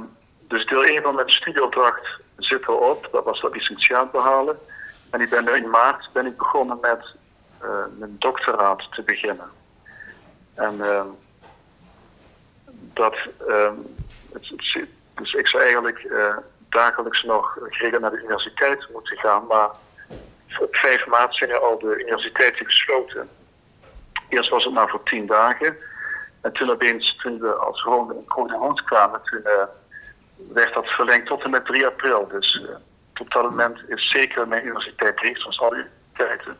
dus 0.47 0.65
deel 0.65 0.83
1 0.83 1.01
van 1.01 1.15
mijn 1.15 1.29
studieopdracht 1.29 2.19
zit 2.37 2.61
erop. 2.61 3.07
Dat 3.11 3.23
was 3.23 3.41
dat 3.41 3.53
licentiaat 3.53 4.11
behalen. 4.11 4.57
En 5.09 5.21
ik 5.21 5.29
ben 5.29 5.55
in 5.55 5.69
maart 5.69 6.09
ben 6.11 6.25
ik 6.25 6.37
begonnen 6.37 6.77
met 6.81 7.05
uh, 7.63 7.69
mijn 7.97 8.15
doctoraat 8.19 8.87
te 8.91 9.03
beginnen. 9.03 9.49
En 10.53 10.75
uh, 10.75 11.01
dat, 12.93 13.15
het, 14.33 14.49
het, 14.49 14.87
dus 15.13 15.33
ik 15.33 15.47
zou 15.47 15.63
eigenlijk 15.63 16.03
uh, 16.03 16.37
dagelijks 16.69 17.23
nog 17.23 17.57
geregeld 17.61 18.01
naar 18.01 18.11
de 18.11 18.23
universiteit 18.23 18.87
moeten 18.91 19.17
gaan, 19.17 19.45
maar 19.47 19.69
op 20.59 20.75
5 20.75 21.05
maart 21.05 21.35
zijn 21.35 21.49
er 21.49 21.59
al 21.59 21.79
de 21.79 21.99
universiteiten 21.99 22.65
gesloten. 22.65 23.29
Eerst 24.29 24.49
was 24.49 24.63
het 24.63 24.73
maar 24.73 24.89
voor 24.89 25.03
tien 25.03 25.25
dagen. 25.25 25.77
En 26.41 26.51
toen 26.51 26.69
opeens, 26.69 27.15
toen 27.15 27.39
we 27.39 27.53
als 27.53 27.81
Code 28.27 28.53
Rond 28.53 28.83
kwamen, 28.83 29.21
toen 29.23 29.41
uh, 29.43 29.63
werd 30.53 30.73
dat 30.73 30.87
verlengd 30.87 31.27
tot 31.27 31.43
en 31.43 31.49
met 31.49 31.65
3 31.65 31.85
april. 31.85 32.27
Dus 32.27 32.61
op 33.19 33.31
dat 33.31 33.43
moment 33.43 33.79
is 33.87 34.09
zeker 34.09 34.47
mijn 34.47 34.65
universiteit 34.65 35.17
dicht, 35.17 35.41
zoals 35.41 35.59
alle 35.59 35.75
universiteiten. 35.75 36.57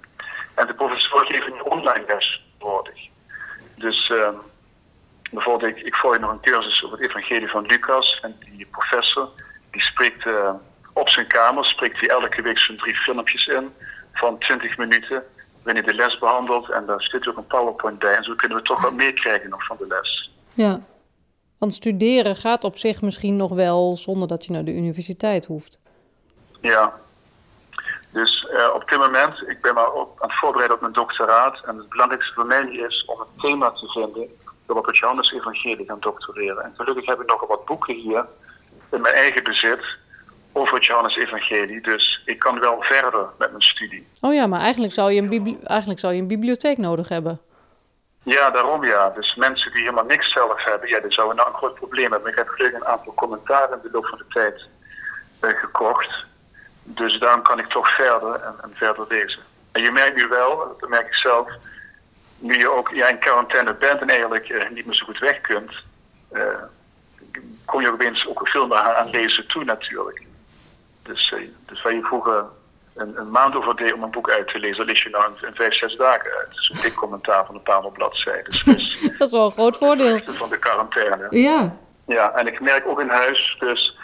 En 0.54 0.68
de 0.68 0.74
professor 0.74 1.26
geeft 1.26 1.48
nu 1.48 1.60
online 1.60 2.04
les 2.08 2.46
nodig. 2.60 3.08
Dus 3.76 4.10
uh, 4.10 4.30
bijvoorbeeld, 5.32 5.78
ik, 5.78 5.84
ik 5.84 5.96
volg 5.96 6.20
nog 6.20 6.32
een 6.32 6.40
cursus 6.42 6.84
over 6.84 6.98
het 6.98 7.10
evangelie 7.10 7.50
van 7.50 7.66
Lucas. 7.66 8.20
En 8.22 8.36
die 8.40 8.68
professor, 8.72 9.30
die 9.72 9.82
spreekt 9.82 10.26
op 10.94 11.10
zijn 11.10 11.28
kamer, 11.28 11.66
spreekt 11.66 12.00
hij 12.00 12.10
elke 12.10 12.42
week 12.42 12.60
zo'n 12.60 12.78
drie 12.78 12.96
filmpjes 12.96 13.48
in 13.48 13.74
van 14.14 14.38
20 14.40 14.78
minuten 14.78 15.24
hij 15.74 15.82
de 15.82 15.94
les 15.94 16.18
behandelt. 16.18 16.70
En 16.70 16.86
daar 16.86 17.02
zit 17.02 17.28
ook 17.28 17.38
een 17.38 17.48
PowerPoint 17.48 18.00
bij. 18.00 18.16
En 18.16 18.24
zo 18.24 18.36
kunnen 18.36 18.58
we 18.58 18.64
toch 18.64 18.82
wat 18.82 18.94
meekrijgen 18.94 19.50
nog 19.50 19.66
van 19.66 19.78
de 19.80 19.88
les. 19.88 20.32
Ja, 20.54 20.80
want 21.58 21.74
studeren 21.74 22.36
gaat 22.36 22.64
op 22.64 22.78
zich 22.78 23.02
misschien 23.02 23.36
nog 23.36 23.54
wel 23.54 23.98
zonder 23.98 24.28
dat 24.28 24.46
je 24.46 24.52
naar 24.52 24.66
de 24.66 24.74
universiteit 24.74 25.46
hoeft. 25.46 25.80
Ja, 26.66 26.94
dus 28.12 28.48
uh, 28.54 28.74
op 28.74 28.90
dit 28.90 29.00
moment, 29.00 29.44
ik 29.48 29.62
ben 29.62 29.74
maar 29.74 29.92
op, 29.92 30.22
aan 30.22 30.30
het 30.30 30.38
voorbereiden 30.38 30.76
op 30.76 30.82
mijn 30.82 30.94
doctoraat. 30.94 31.62
En 31.66 31.78
het 31.78 31.90
belangrijkste 31.90 32.34
voor 32.34 32.46
mij 32.46 32.68
is 32.68 33.06
om 33.06 33.20
een 33.20 33.42
thema 33.42 33.72
te 33.72 33.88
vinden 33.88 34.28
waarop 34.66 34.86
het 34.86 34.98
Johannes 34.98 35.32
Evangelie 35.32 35.86
gaan 35.86 36.00
doctoreren. 36.00 36.64
En 36.64 36.74
gelukkig 36.76 37.06
heb 37.06 37.22
ik 37.22 37.28
nog 37.28 37.48
wat 37.48 37.66
boeken 37.66 37.96
hier 37.96 38.26
in 38.92 39.02
mijn 39.02 39.14
eigen 39.14 39.44
bezit 39.44 39.84
over 40.52 40.76
het 40.76 40.86
Johannes 40.86 41.16
Evangelie. 41.16 41.82
Dus 41.82 42.22
ik 42.26 42.40
kan 42.40 42.60
wel 42.60 42.82
verder 42.82 43.26
met 43.38 43.50
mijn 43.50 43.64
studie. 43.64 44.08
Oh 44.22 44.34
ja, 44.34 44.48
maar 44.48 44.62
eigenlijk 44.62 44.94
zou 44.94 45.12
je 45.12 45.22
een, 45.22 45.60
eigenlijk 45.64 46.00
zou 46.00 46.14
je 46.14 46.22
een 46.22 46.28
bibliotheek 46.28 46.78
nodig 46.78 47.10
hebben. 47.10 47.40
Ja, 48.24 48.50
daarom 48.50 48.86
ja. 48.86 49.10
Dus 49.10 49.36
mensen 49.36 49.72
die 49.72 49.82
helemaal 49.82 50.06
niks 50.06 50.32
zelf 50.32 50.64
hebben, 50.64 50.90
ja, 50.90 51.00
die 51.00 51.14
zouden 51.14 51.36
nou 51.36 51.50
een 51.50 51.56
groot 51.56 51.76
probleem 51.76 52.12
hebben. 52.12 52.32
Ik 52.32 52.38
heb 52.38 52.48
gelukkig 52.48 52.80
een 52.80 52.88
aantal 52.88 53.14
commentaren 53.14 53.78
in 53.78 53.80
de 53.84 53.90
loop 53.92 54.06
van 54.06 54.18
de 54.18 54.26
tijd 54.30 54.68
uh, 55.42 55.60
gekocht. 55.60 56.26
Dus 56.88 57.20
daarom 57.20 57.42
kan 57.42 57.60
ik 57.60 57.68
toch 57.68 57.96
verder 57.96 58.34
en, 58.34 58.56
en, 58.62 58.72
verder 58.74 59.06
lezen. 59.10 59.42
En 59.72 59.82
je 59.82 59.92
merkt 59.92 60.16
nu 60.16 60.28
wel, 60.28 60.76
dat 60.80 60.90
merk 60.90 61.08
ik 61.08 61.14
zelf, 61.14 61.48
nu 62.38 62.58
je 62.58 62.70
ook 62.70 62.90
ja, 62.90 63.08
in 63.08 63.20
quarantaine 63.20 63.74
bent 63.74 64.02
en 64.02 64.10
eigenlijk 64.10 64.50
uh, 64.50 64.70
niet 64.70 64.86
meer 64.86 64.96
zo 64.96 65.06
goed 65.06 65.20
weg 65.20 65.42
kunt, 65.42 65.72
uh, 66.34 66.42
kom 67.66 67.82
je 67.82 67.92
opeens 67.92 68.28
ook 68.28 68.48
veel 68.48 68.68
meer 68.68 68.78
aan 68.78 69.10
lezen 69.10 69.48
toe 69.48 69.64
natuurlijk. 69.64 70.26
Dus, 71.04 71.32
uh, 71.32 71.50
dus 71.66 71.82
waar 71.82 71.94
je 71.94 72.04
vroeger 72.04 72.46
een, 72.96 73.18
een, 73.18 73.32
maand 73.32 73.56
over 73.56 73.76
deed 73.76 73.94
om 73.94 74.04
een 74.04 74.12
boek 74.12 74.30
uit 74.30 74.48
te 74.48 74.60
lezen, 74.60 74.86
lees 74.86 75.04
je 75.04 75.10
nou 75.10 75.32
in, 75.42 75.56
vijf, 75.56 75.74
zes 75.74 75.96
dagen 75.96 76.32
uit. 76.32 76.54
Dus 76.56 76.70
een 76.70 76.82
dik 76.82 76.94
commentaar 76.94 77.46
van 77.46 77.56
een 77.56 77.64
paar 77.64 77.92
bladzijden. 77.92 78.52
Dus, 78.66 79.00
dat 79.18 79.28
is 79.28 79.32
wel 79.32 79.46
een 79.46 79.52
groot 79.52 79.78
voordeel. 79.78 80.20
Van 80.26 80.50
de 80.50 80.60
quarantaine. 80.60 81.28
Ja. 81.30 81.76
Ja, 82.08 82.32
en 82.32 82.48
ik 82.48 82.60
merk 82.60 82.88
ook 82.88 83.00
in 83.00 83.10
huis, 83.10 83.56
dus 83.60 83.98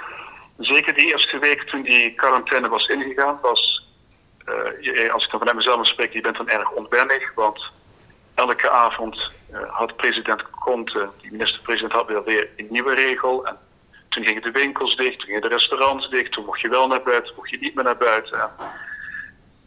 zeker 0.63 0.93
die 0.93 1.05
eerste 1.05 1.39
week 1.39 1.61
toen 1.61 1.81
die 1.81 2.13
quarantaine 2.13 2.69
was 2.69 2.87
ingegaan, 2.87 3.39
was, 3.41 3.87
uh, 4.45 5.13
als 5.13 5.25
ik 5.25 5.31
dan 5.31 5.39
vanuit 5.39 5.57
mezelf 5.57 5.87
spreek, 5.87 6.13
je 6.13 6.21
bent 6.21 6.37
dan 6.37 6.49
erg 6.49 6.71
onwennig, 6.71 7.33
want 7.33 7.71
elke 8.35 8.69
avond 8.69 9.31
uh, 9.51 9.59
had 9.69 9.95
president 9.95 10.49
Conte, 10.49 11.09
die 11.21 11.31
minister-president, 11.31 11.91
had 11.93 12.07
weer, 12.07 12.23
weer 12.23 12.49
een 12.57 12.67
nieuwe 12.69 12.93
regel. 12.93 13.47
En 13.47 13.57
toen 14.09 14.25
gingen 14.25 14.41
de 14.41 14.51
winkels 14.51 14.95
dicht, 14.95 15.17
toen 15.17 15.27
gingen 15.27 15.41
de 15.41 15.47
restaurants 15.47 16.09
dicht, 16.09 16.31
toen 16.31 16.45
mocht 16.45 16.61
je 16.61 16.69
wel 16.69 16.87
naar 16.87 17.01
buiten, 17.01 17.33
mocht 17.35 17.49
je 17.49 17.57
niet 17.57 17.75
meer 17.75 17.83
naar 17.83 17.97
buiten. 17.97 18.49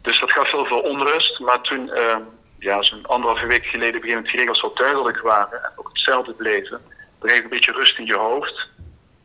Dus 0.01 0.19
dat 0.19 0.31
gaf 0.31 0.51
heel 0.51 0.65
veel 0.65 0.79
onrust. 0.79 1.39
Maar 1.39 1.61
toen, 1.61 1.87
uh, 1.87 2.17
ja, 2.59 2.83
zo'n 2.83 3.05
anderhalve 3.05 3.47
week 3.47 3.65
geleden, 3.65 4.01
begin 4.01 4.23
die 4.23 4.37
regels 4.37 4.59
zo 4.59 4.71
duidelijk 4.73 5.21
waren 5.21 5.63
en 5.63 5.71
ook 5.75 5.87
hetzelfde 5.87 6.33
bleven, 6.33 6.81
je 7.21 7.43
een 7.43 7.49
beetje 7.49 7.71
rust 7.71 7.97
in 7.97 8.05
je 8.05 8.15
hoofd. 8.15 8.69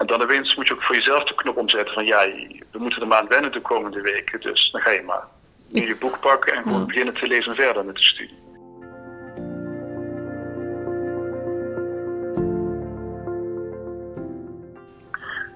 En 0.00 0.06
dan 0.06 0.22
opeens 0.22 0.54
moet 0.54 0.68
je 0.68 0.74
ook 0.74 0.82
voor 0.82 0.94
jezelf 0.94 1.24
de 1.24 1.34
knop 1.34 1.56
omzetten 1.56 1.94
van 1.94 2.04
ja, 2.04 2.26
we 2.70 2.78
moeten 2.78 3.00
er 3.00 3.06
maar 3.06 3.18
aan 3.18 3.28
wennen 3.28 3.52
de 3.52 3.60
komende 3.60 4.00
weken. 4.00 4.40
Dus 4.40 4.70
dan 4.70 4.80
ga 4.80 4.90
je 4.90 5.02
maar 5.02 5.24
nu 5.68 5.86
je 5.86 5.96
boek 5.96 6.20
pakken 6.20 6.52
en 6.52 6.62
gewoon 6.62 6.86
beginnen 6.86 7.14
te 7.14 7.26
lezen 7.26 7.54
verder 7.54 7.84
met 7.84 7.96
de 7.96 8.02
studie. 8.02 8.38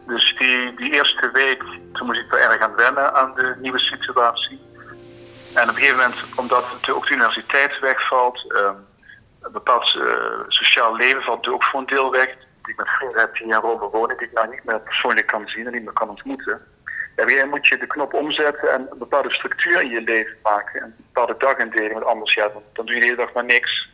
Dus 0.06 0.36
die, 0.38 0.74
die 0.74 0.92
eerste 0.92 1.30
week, 1.32 1.62
toen 1.92 2.06
moest 2.06 2.20
ik 2.20 2.30
wel 2.30 2.40
erg 2.40 2.60
aan 2.60 2.74
wennen 2.74 3.14
aan 3.14 3.34
de 3.34 3.54
nieuwe 3.60 3.78
situatie. 3.78 4.60
En 5.54 5.62
op 5.62 5.68
een 5.68 5.74
gegeven 5.74 5.96
moment, 5.96 6.16
omdat 6.36 6.64
de, 6.80 6.94
ook 6.94 7.06
de 7.06 7.14
universiteit 7.14 7.78
wegvalt, 7.78 8.52
um, 8.52 8.86
een 9.42 9.52
bepaald 9.52 9.94
uh, 9.94 10.04
sociaal 10.48 10.96
leven 10.96 11.22
valt 11.22 11.48
ook 11.48 11.64
voor 11.64 11.80
een 11.80 11.86
deel 11.86 12.10
weg. 12.10 12.36
Die 12.64 12.73
ik 12.73 12.76
met 12.76 12.88
vrienden 12.88 13.21
heb 13.21 13.37
die 13.37 13.47
in 13.47 13.52
Rome 13.52 13.88
wonen, 13.88 14.16
die 14.16 14.26
ik 14.26 14.33
nou 14.33 14.50
niet 14.50 14.64
meer 14.64 14.80
persoonlijk 14.80 15.26
kan 15.26 15.49
zien 15.49 15.66
en 15.66 15.73
niet 15.73 15.85
meer 15.85 15.92
kan 15.92 16.09
ontmoeten. 16.09 16.66
Ja, 17.16 17.26
jij 17.26 17.47
moet 17.47 17.66
je 17.66 17.78
de 17.78 17.87
knop 17.87 18.14
omzetten 18.14 18.73
en 18.73 18.87
een 18.90 18.99
bepaalde 18.99 19.33
structuur 19.33 19.80
in 19.80 19.90
je 19.90 20.00
leven 20.00 20.37
maken. 20.42 20.80
En 20.80 20.87
een 20.87 21.04
bepaalde 21.12 21.35
dagindeling, 21.38 21.92
want 21.92 22.04
anders 22.04 22.35
ja, 22.35 22.49
dan, 22.49 22.62
dan 22.73 22.87
doe 22.87 22.94
je 22.94 23.00
de 23.00 23.06
hele 23.06 23.18
dag 23.18 23.33
maar 23.33 23.44
niks. 23.44 23.88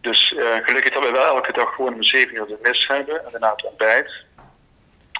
Dus 0.00 0.32
uh, 0.32 0.56
gelukkig 0.62 0.92
dat 0.92 1.02
we 1.02 1.10
wel 1.10 1.36
elke 1.36 1.52
dag 1.52 1.74
gewoon 1.74 1.94
om 1.94 2.02
zeven 2.02 2.36
uur 2.36 2.46
de 2.46 2.58
mis 2.62 2.86
hebben 2.86 3.24
en 3.24 3.30
daarna 3.30 3.50
het 3.50 3.64
ontbijt. 3.64 4.24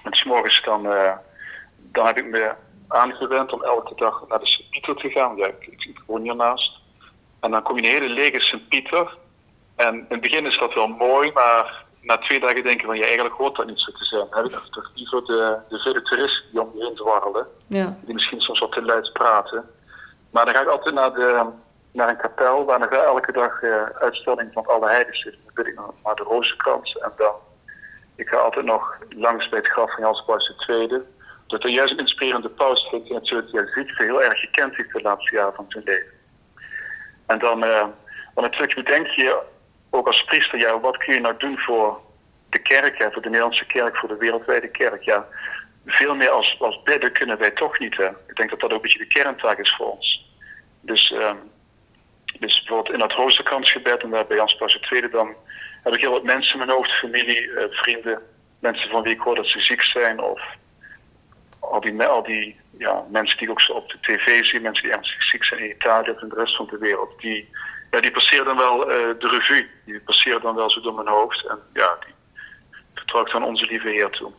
En 0.02 0.12
s'morgens 0.12 0.62
dan, 0.62 0.87
uh, 0.87 1.12
dan 1.76 2.07
heb 2.07 2.17
ik 2.17 2.25
me 2.25 2.52
aangewend 2.88 3.52
om 3.52 3.62
elke 3.62 3.95
dag 3.95 4.25
naar 4.29 4.38
de 4.38 4.47
Sint-Pieter 4.47 4.95
te 4.95 5.11
gaan. 5.11 5.37
Ja, 5.37 5.47
ik, 5.47 5.67
ik, 5.67 5.85
ik 5.85 6.02
woon 6.07 6.23
hiernaast. 6.23 6.79
En 7.40 7.50
dan 7.50 7.62
kom 7.62 7.76
je 7.76 7.83
een 7.83 8.02
hele 8.02 8.09
lege 8.09 8.40
Sint-Pieter. 8.40 9.17
En 9.76 9.95
in 9.95 10.07
het 10.09 10.21
begin 10.21 10.47
is 10.47 10.59
dat 10.59 10.75
wel 10.75 10.88
mooi, 10.88 11.33
maar 11.33 11.85
na 12.00 12.19
twee 12.19 12.40
dagen 12.40 12.62
denken 12.62 12.87
van, 12.87 12.97
ja, 12.97 13.04
eigenlijk 13.04 13.35
hoort 13.35 13.57
dat 13.57 13.66
niet 13.66 13.80
zo 13.80 13.92
te 13.92 14.04
zijn. 14.04 14.26
Heb 14.30 14.45
ik 14.45 14.52
toch 14.71 14.90
liever 14.95 15.25
de, 15.25 15.57
de 15.69 15.78
vele 15.78 16.02
toeristen 16.02 16.50
die 16.50 16.61
om 16.61 16.71
je 16.75 16.85
heen 16.85 16.95
dwarrelen, 16.95 17.47
ja. 17.66 17.97
die 18.00 18.14
misschien 18.14 18.40
soms 18.40 18.59
wat 18.59 18.73
te 18.73 18.83
luid 18.83 19.12
praten. 19.12 19.71
Maar 20.30 20.45
dan 20.45 20.54
ga 20.54 20.61
ik 20.61 20.69
altijd 20.69 20.95
naar, 20.95 21.12
de, 21.12 21.47
naar 21.92 22.09
een 22.09 22.16
kapel, 22.16 22.64
waar 22.64 22.78
nog 22.78 22.88
wel 22.88 23.04
elke 23.04 23.33
dag 23.33 23.62
uh, 23.62 23.83
uitstelling 23.85 24.52
van 24.52 24.66
alle 24.66 24.88
heiden 24.88 25.16
zit. 25.16 25.37
Dan 25.45 25.54
bid 25.54 25.66
ik 25.66 25.80
naar 26.04 26.14
de 26.14 26.23
Rozenkrans 26.23 26.99
en 26.99 27.12
dan, 27.16 27.35
ik 28.14 28.28
ga 28.28 28.37
altijd 28.37 28.64
nog 28.64 28.99
langs 29.09 29.49
bij 29.49 29.59
het 29.59 29.69
graf 29.69 29.95
van 29.95 30.02
Jans 30.02 30.25
Paus 30.25 30.54
II. 30.69 31.02
Dat 31.47 31.64
er 31.64 31.71
juist 31.71 31.92
een 31.92 31.99
inspirerende 31.99 32.49
paus 32.49 32.87
vindt 32.90 33.04
die 33.04 33.14
natuurlijk 33.14 33.49
ja, 33.50 33.66
ziet 33.66 33.97
heel 33.97 34.23
erg 34.23 34.40
gekend 34.40 34.76
heeft 34.76 34.92
de 34.92 35.02
laatste 35.02 35.35
jaren 35.35 35.54
van 35.54 35.64
zijn 35.69 35.85
leven. 35.85 36.12
En 37.26 37.38
dan, 37.38 37.64
uh, 37.64 37.80
want 38.35 38.47
natuurlijk 38.50 38.75
bedenk 38.75 39.07
je 39.07 39.38
ook 39.90 40.06
als 40.06 40.25
priester, 40.25 40.59
ja, 40.59 40.80
wat 40.80 40.97
kun 40.97 41.14
je 41.14 41.20
nou 41.20 41.35
doen 41.38 41.59
voor 41.59 42.00
de 42.49 42.59
kerk, 42.59 42.99
ja, 42.99 43.11
voor 43.11 43.23
de 43.23 43.28
Nederlandse 43.28 43.66
kerk, 43.66 43.97
voor 43.97 44.09
de 44.09 44.16
wereldwijde 44.16 44.68
kerk? 44.68 45.02
Ja, 45.02 45.26
veel 45.87 46.14
meer 46.14 46.30
als, 46.30 46.56
als 46.61 46.82
bidden 46.82 47.12
kunnen 47.12 47.38
wij 47.38 47.50
toch 47.50 47.78
niet. 47.78 47.97
Hè? 47.97 48.09
Ik 48.09 48.37
denk 48.37 48.50
dat 48.50 48.61
dat 48.61 48.70
ook 48.70 48.76
een 48.76 48.82
beetje 48.82 48.99
de 48.99 49.06
kerntaak 49.06 49.59
is 49.59 49.75
voor 49.76 49.90
ons. 49.90 50.28
Dus, 50.80 51.11
um, 51.11 51.38
dus 52.38 52.59
bijvoorbeeld 52.59 52.94
in 52.94 52.99
dat 52.99 53.12
Rozenkransgebed 53.12 54.02
en 54.02 54.11
daar 54.11 54.26
bij 54.26 54.37
Jans 54.37 54.56
Paus 54.56 54.80
II, 54.90 55.09
dan 55.11 55.35
heb 55.82 55.94
ik 55.94 56.00
heel 56.00 56.11
wat 56.11 56.23
mensen 56.23 56.52
in 56.52 56.66
mijn 56.66 56.76
hoofd, 56.76 56.92
familie, 56.92 57.47
uh, 57.47 57.64
vrienden, 57.70 58.23
mensen 58.59 58.90
van 58.90 59.02
wie 59.02 59.12
ik 59.12 59.20
hoor 59.20 59.35
dat 59.35 59.47
ze 59.47 59.61
ziek 59.61 59.82
zijn 59.82 60.20
of 60.20 60.42
al 61.61 61.80
die, 61.80 62.02
al 62.02 62.23
die 62.23 62.56
ja, 62.78 63.04
mensen 63.11 63.38
die 63.38 63.47
ik 63.47 63.52
ook 63.52 63.61
zo 63.61 63.73
op 63.73 63.88
de 63.90 63.99
tv 64.00 64.44
zie, 64.44 64.61
mensen 64.61 64.82
die 64.82 64.92
ernstig 64.92 65.23
ziek 65.23 65.44
zijn 65.44 65.61
in 65.61 65.70
Italië 65.70 66.11
of 66.11 66.23
in 66.23 66.28
de 66.28 66.35
rest 66.35 66.56
van 66.56 66.66
de 66.70 66.78
wereld, 66.78 67.20
die, 67.20 67.49
ja, 67.90 68.00
die 68.00 68.11
passeren 68.11 68.44
dan 68.44 68.56
wel 68.56 68.90
uh, 68.90 68.97
de 69.18 69.28
revue. 69.28 69.70
Die 69.85 70.00
passeren 70.00 70.40
dan 70.40 70.54
wel 70.54 70.70
zo 70.70 70.80
door 70.80 70.94
mijn 70.94 71.09
hoofd. 71.09 71.47
En 71.47 71.59
ja, 71.73 71.97
die 72.04 72.14
vertrouw 72.94 73.25
ik 73.25 73.32
dan 73.32 73.44
onze 73.44 73.66
lieve 73.66 73.88
Heer 73.88 74.11
toe. 74.11 74.32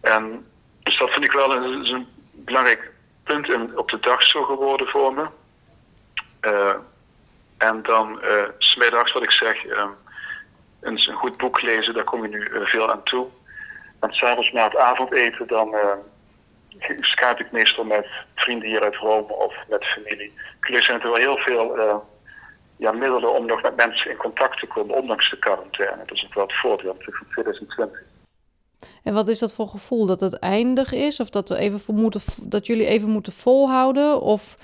En 0.00 0.46
dus 0.82 0.98
dat 0.98 1.10
vind 1.10 1.24
ik 1.24 1.32
wel 1.32 1.52
een, 1.52 1.92
een 1.92 2.06
belangrijk 2.32 2.90
punt 3.24 3.74
op 3.74 3.90
de 3.90 4.00
dag 4.00 4.22
zo 4.22 4.42
geworden 4.42 4.86
voor 4.86 5.14
me. 5.14 5.26
Uh, 6.40 6.74
en 7.58 7.82
dan 7.82 8.20
uh, 8.24 8.42
smiddags, 8.58 9.12
wat 9.12 9.22
ik 9.22 9.30
zeg, 9.30 9.64
uh, 9.64 9.84
een, 10.80 11.08
een, 11.08 11.14
goed 11.14 11.36
boek 11.36 11.62
lezen, 11.62 11.94
daar 11.94 12.04
kom 12.04 12.22
je 12.22 12.28
nu 12.28 12.66
veel 12.66 12.90
aan 12.90 13.02
toe. 13.02 13.26
En 14.00 14.12
s'avonds 14.12 14.52
na 14.52 14.64
het 14.64 14.76
avondeten, 14.76 15.46
dan 15.46 15.74
skype 17.00 17.42
ik 17.42 17.52
meestal 17.52 17.84
met 17.84 18.06
vrienden 18.34 18.68
hier 18.68 18.82
uit 18.82 18.96
Rome 18.96 19.32
of 19.32 19.54
met 19.68 19.84
familie. 19.84 20.34
Er 20.60 20.82
zijn 20.82 21.00
er 21.00 21.10
wel 21.10 21.14
heel 21.14 21.36
veel 21.36 21.76
ja, 22.82 22.92
middelen 22.92 23.34
om 23.34 23.46
nog 23.46 23.62
met 23.62 23.76
mensen 23.76 24.10
in 24.10 24.16
contact 24.16 24.58
te 24.58 24.66
komen, 24.66 24.96
ondanks 25.00 25.30
de 25.30 25.38
quarantaine. 25.38 26.04
Dat 26.06 26.16
is 26.16 26.24
ook 26.24 26.34
wel 26.34 26.46
het 26.46 26.56
voordeel 26.56 26.96
van 26.98 27.26
2020. 27.30 28.02
En 29.02 29.14
wat 29.14 29.28
is 29.28 29.38
dat 29.38 29.54
voor 29.54 29.68
gevoel? 29.68 30.06
Dat 30.06 30.20
het 30.20 30.38
eindig 30.38 30.92
is? 30.92 31.20
Of 31.20 31.30
dat, 31.30 31.48
we 31.48 31.56
even 31.56 31.94
moeten, 31.94 32.20
dat 32.42 32.66
jullie 32.66 32.86
even 32.86 33.08
moeten 33.08 33.32
volhouden? 33.32 34.20
Of, 34.20 34.56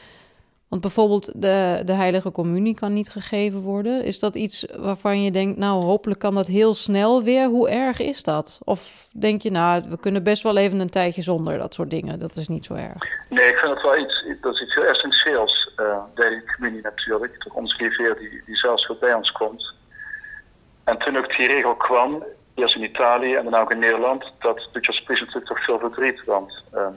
want 0.68 0.82
bijvoorbeeld 0.82 1.42
de, 1.42 1.82
de 1.84 1.92
heilige 1.92 2.32
communie 2.32 2.74
kan 2.74 2.92
niet 2.92 3.10
gegeven 3.10 3.60
worden. 3.60 4.04
Is 4.04 4.18
dat 4.18 4.34
iets 4.34 4.66
waarvan 4.76 5.22
je 5.22 5.30
denkt, 5.30 5.58
nou 5.58 5.84
hopelijk 5.84 6.20
kan 6.20 6.34
dat 6.34 6.46
heel 6.46 6.74
snel 6.74 7.22
weer. 7.22 7.46
Hoe 7.46 7.68
erg 7.68 8.00
is 8.00 8.22
dat? 8.22 8.60
Of 8.64 9.08
denk 9.12 9.42
je, 9.42 9.50
nou 9.50 9.82
we 9.88 9.98
kunnen 9.98 10.22
best 10.22 10.42
wel 10.42 10.56
even 10.56 10.80
een 10.80 10.90
tijdje 10.90 11.22
zonder 11.22 11.58
dat 11.58 11.74
soort 11.74 11.90
dingen. 11.90 12.18
Dat 12.18 12.36
is 12.36 12.48
niet 12.48 12.64
zo 12.64 12.74
erg. 12.74 13.02
Nee, 13.28 13.48
ik 13.48 13.56
vind 13.56 13.72
het 13.72 13.82
wel 13.82 13.98
iets, 13.98 14.24
dat 14.40 14.54
is 14.54 14.60
iets 14.60 14.74
heel 14.74 14.84
essentieels. 14.84 15.72
Uh, 15.76 15.98
de 16.14 16.22
heilige 16.22 16.54
communie 16.54 16.82
natuurlijk. 16.82 17.36
Toch 17.38 17.54
ons 17.54 17.78
lieve 17.78 18.16
die, 18.18 18.42
die 18.46 18.56
zelfs 18.56 18.86
weer 18.86 18.96
bij 19.00 19.14
ons 19.14 19.32
komt. 19.32 19.74
En 20.84 20.98
toen 20.98 21.16
ook 21.16 21.36
die 21.36 21.46
regel 21.46 21.74
kwam, 21.74 22.24
eerst 22.54 22.76
in 22.76 22.82
Italië 22.82 23.34
en 23.34 23.44
dan 23.44 23.54
ook 23.54 23.70
in 23.70 23.78
Nederland, 23.78 24.32
dat 24.38 24.68
doet 24.72 24.84
je 24.84 24.90
als 24.90 25.02
priester 25.02 25.26
natuurlijk 25.26 25.46
toch 25.46 25.64
veel 25.64 25.78
verdriet. 25.78 26.24
Want 26.24 26.64
um, 26.74 26.94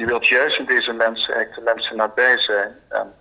je 0.00 0.06
wilt 0.06 0.26
juist 0.26 0.58
in 0.58 0.64
deze 0.64 0.92
mensen 0.92 1.34
eigenlijk 1.34 1.66
de 1.66 1.74
mensen 1.74 1.96
nabij 1.96 2.38
zijn. 2.38 2.74
En 2.88 3.14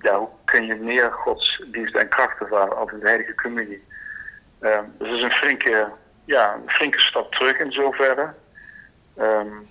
ja, 0.00 0.18
hoe 0.18 0.28
kun 0.44 0.66
je 0.66 0.74
meer 0.74 1.12
Gods 1.12 1.62
liefde 1.72 1.98
en 1.98 2.08
kracht 2.08 2.40
ervaren 2.40 2.76
als 2.76 2.92
in 2.92 2.98
de 2.98 3.06
Heilige 3.06 3.34
Communie? 3.34 3.84
Um, 4.60 4.94
dus 4.98 5.08
het 5.08 5.16
is 5.16 5.22
een 5.22 5.30
flinke, 5.30 5.88
ja, 6.24 6.54
een 6.54 6.70
flinke 6.70 7.00
stap 7.00 7.34
terug 7.34 7.58
in 7.58 7.72
zoverre. 7.72 8.34
Um, 9.18 9.68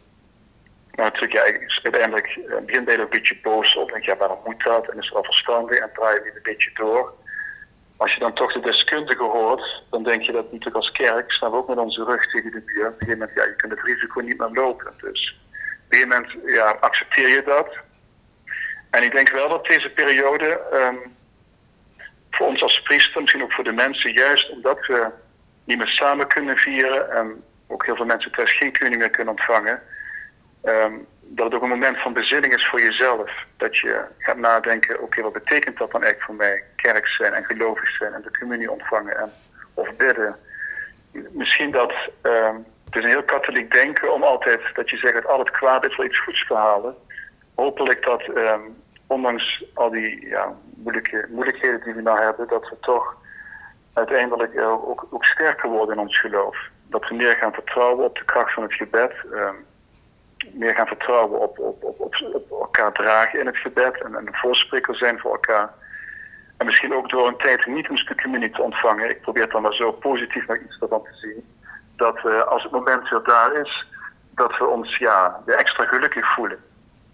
maar 0.95 1.05
natuurlijk, 1.05 1.33
ja, 1.33 1.41
uiteindelijk 1.83 2.35
uh, 2.35 2.57
begin 2.65 2.83
ben 2.83 2.95
je 2.95 3.01
een 3.01 3.09
beetje 3.09 3.37
boos 3.41 3.75
op. 3.75 3.91
Denk, 3.91 4.03
ja, 4.03 4.17
waarom 4.17 4.39
moet 4.45 4.63
dat? 4.63 4.89
En 4.89 4.97
is 4.97 5.05
het 5.05 5.13
wel 5.13 5.23
verstandig? 5.23 5.77
En 5.77 5.89
draai 5.93 6.15
je 6.15 6.21
weer 6.21 6.35
een 6.35 6.41
beetje 6.43 6.71
door 6.73 7.13
als 7.99 8.13
je 8.13 8.19
dan 8.19 8.33
toch 8.33 8.53
de 8.53 8.59
deskundige 8.59 9.23
hoort, 9.23 9.83
dan 9.89 10.03
denk 10.03 10.21
je 10.21 10.31
dat 10.31 10.43
natuurlijk 10.43 10.75
als 10.75 10.91
kerk 10.91 11.31
staan 11.31 11.51
we 11.51 11.57
ook 11.57 11.67
met 11.67 11.77
onze 11.77 12.03
rug 12.03 12.31
tegen 12.31 12.51
de 12.51 12.61
muur. 12.65 12.87
Op 12.87 12.91
een 12.91 12.99
gegeven 12.99 13.17
moment, 13.17 13.37
ja, 13.37 13.43
je 13.43 13.55
kunt 13.55 13.71
het 13.71 13.81
risico 13.81 14.19
niet 14.19 14.37
meer 14.37 14.49
lopen. 14.53 14.93
Dus 15.01 15.39
op 15.89 16.25
ja, 16.45 16.77
accepteer 16.79 17.29
je 17.29 17.43
dat. 17.43 17.77
En 18.89 19.03
ik 19.03 19.11
denk 19.11 19.29
wel 19.29 19.49
dat 19.49 19.65
deze 19.65 19.89
periode 19.89 20.59
um, 20.73 21.15
voor 22.31 22.47
ons 22.47 22.61
als 22.61 22.81
priester, 22.81 23.21
misschien 23.21 23.43
ook 23.43 23.53
voor 23.53 23.63
de 23.63 23.71
mensen, 23.71 24.11
juist 24.11 24.49
omdat 24.49 24.85
we 24.85 25.07
niet 25.63 25.77
meer 25.77 25.87
samen 25.87 26.27
kunnen 26.27 26.57
vieren 26.57 27.11
en 27.11 27.43
ook 27.67 27.85
heel 27.85 27.95
veel 27.95 28.05
mensen 28.05 28.31
thuis 28.31 28.57
geen 28.57 28.73
communie 28.77 28.97
meer 28.97 29.09
kunnen 29.09 29.33
ontvangen, 29.33 29.81
um, 30.63 31.05
dat 31.21 31.45
het 31.45 31.55
ook 31.55 31.61
een 31.61 31.69
moment 31.69 31.97
van 31.97 32.13
bezinning 32.13 32.53
is 32.53 32.67
voor 32.67 32.81
jezelf. 32.81 33.31
Dat 33.57 33.77
je 33.77 34.03
gaat 34.17 34.37
nadenken, 34.37 35.01
oké, 35.01 35.21
wat 35.21 35.33
betekent 35.33 35.77
dat 35.77 35.91
dan 35.91 36.03
eigenlijk 36.03 36.31
voor 36.31 36.47
mij? 36.47 36.63
Kerk 36.75 37.07
zijn 37.07 37.33
en 37.33 37.45
gelovig 37.45 37.89
zijn 37.89 38.13
en 38.13 38.21
de 38.21 38.37
communie 38.39 38.71
ontvangen 38.71 39.17
en, 39.17 39.31
of 39.73 39.95
bidden. 39.95 40.35
Misschien 41.11 41.71
dat, 41.71 41.93
uh, 42.23 42.55
het 42.89 42.97
is 42.97 43.03
een 43.03 43.09
heel 43.09 43.23
katholiek 43.23 43.71
denken 43.71 44.13
om 44.13 44.23
altijd, 44.23 44.61
dat 44.73 44.89
je 44.89 44.97
zegt 44.97 45.13
dat 45.13 45.27
al 45.27 45.39
het 45.39 45.51
kwaad 45.51 45.85
is 45.85 45.95
wel 45.95 46.05
iets 46.05 46.19
goeds 46.19 46.47
te 46.47 46.53
halen. 46.53 46.95
Hopelijk 47.55 48.03
dat, 48.03 48.27
um, 48.27 48.77
ondanks 49.07 49.63
al 49.73 49.89
die 49.89 50.27
ja, 50.27 50.55
moeilijke, 50.75 51.27
moeilijkheden 51.29 51.81
die 51.83 51.93
we 51.93 52.01
nou 52.01 52.19
hebben, 52.21 52.47
dat 52.47 52.69
we 52.69 52.75
toch 52.81 53.15
uiteindelijk 53.93 54.53
uh, 54.53 54.89
ook, 54.89 55.07
ook 55.09 55.25
sterker 55.25 55.69
worden 55.69 55.95
in 55.95 56.01
ons 56.01 56.19
geloof. 56.19 56.57
Dat 56.87 57.07
we 57.07 57.15
meer 57.15 57.35
gaan 57.35 57.53
vertrouwen 57.53 58.05
op 58.05 58.17
de 58.17 58.25
kracht 58.25 58.53
van 58.53 58.63
het 58.63 58.73
gebed. 58.73 59.13
Um, 59.31 59.65
meer 60.53 60.75
gaan 60.75 60.87
vertrouwen 60.87 61.39
op, 61.39 61.59
op, 61.59 61.83
op, 61.83 62.15
elkaar 62.51 62.93
dragen 62.93 63.39
in 63.39 63.45
het 63.45 63.57
gebed 63.57 64.01
en, 64.01 64.13
een 64.13 64.29
voorspreker 64.31 64.95
zijn 64.95 65.19
voor 65.19 65.31
elkaar. 65.31 65.73
En 66.57 66.65
misschien 66.65 66.93
ook 66.93 67.09
door 67.09 67.27
een 67.27 67.37
tijd 67.37 67.65
niet 67.65 67.89
een 67.89 67.97
stukje 67.97 68.23
communie 68.23 68.49
te 68.49 68.61
ontvangen. 68.61 69.09
Ik 69.09 69.21
probeer 69.21 69.49
dan 69.49 69.61
maar 69.61 69.73
zo 69.73 69.91
positief 69.91 70.47
naar 70.47 70.61
iets 70.61 70.79
ervan 70.79 71.03
te 71.03 71.13
zien. 71.13 71.58
Dat 71.99 72.21
we 72.21 72.43
als 72.43 72.63
het 72.63 72.71
moment 72.71 73.09
weer 73.09 73.23
daar 73.23 73.53
is, 73.53 73.85
dat 74.35 74.57
we 74.57 74.65
ons 74.65 74.97
ja, 74.97 75.41
weer 75.45 75.55
extra 75.55 75.85
gelukkig 75.85 76.33
voelen. 76.33 76.57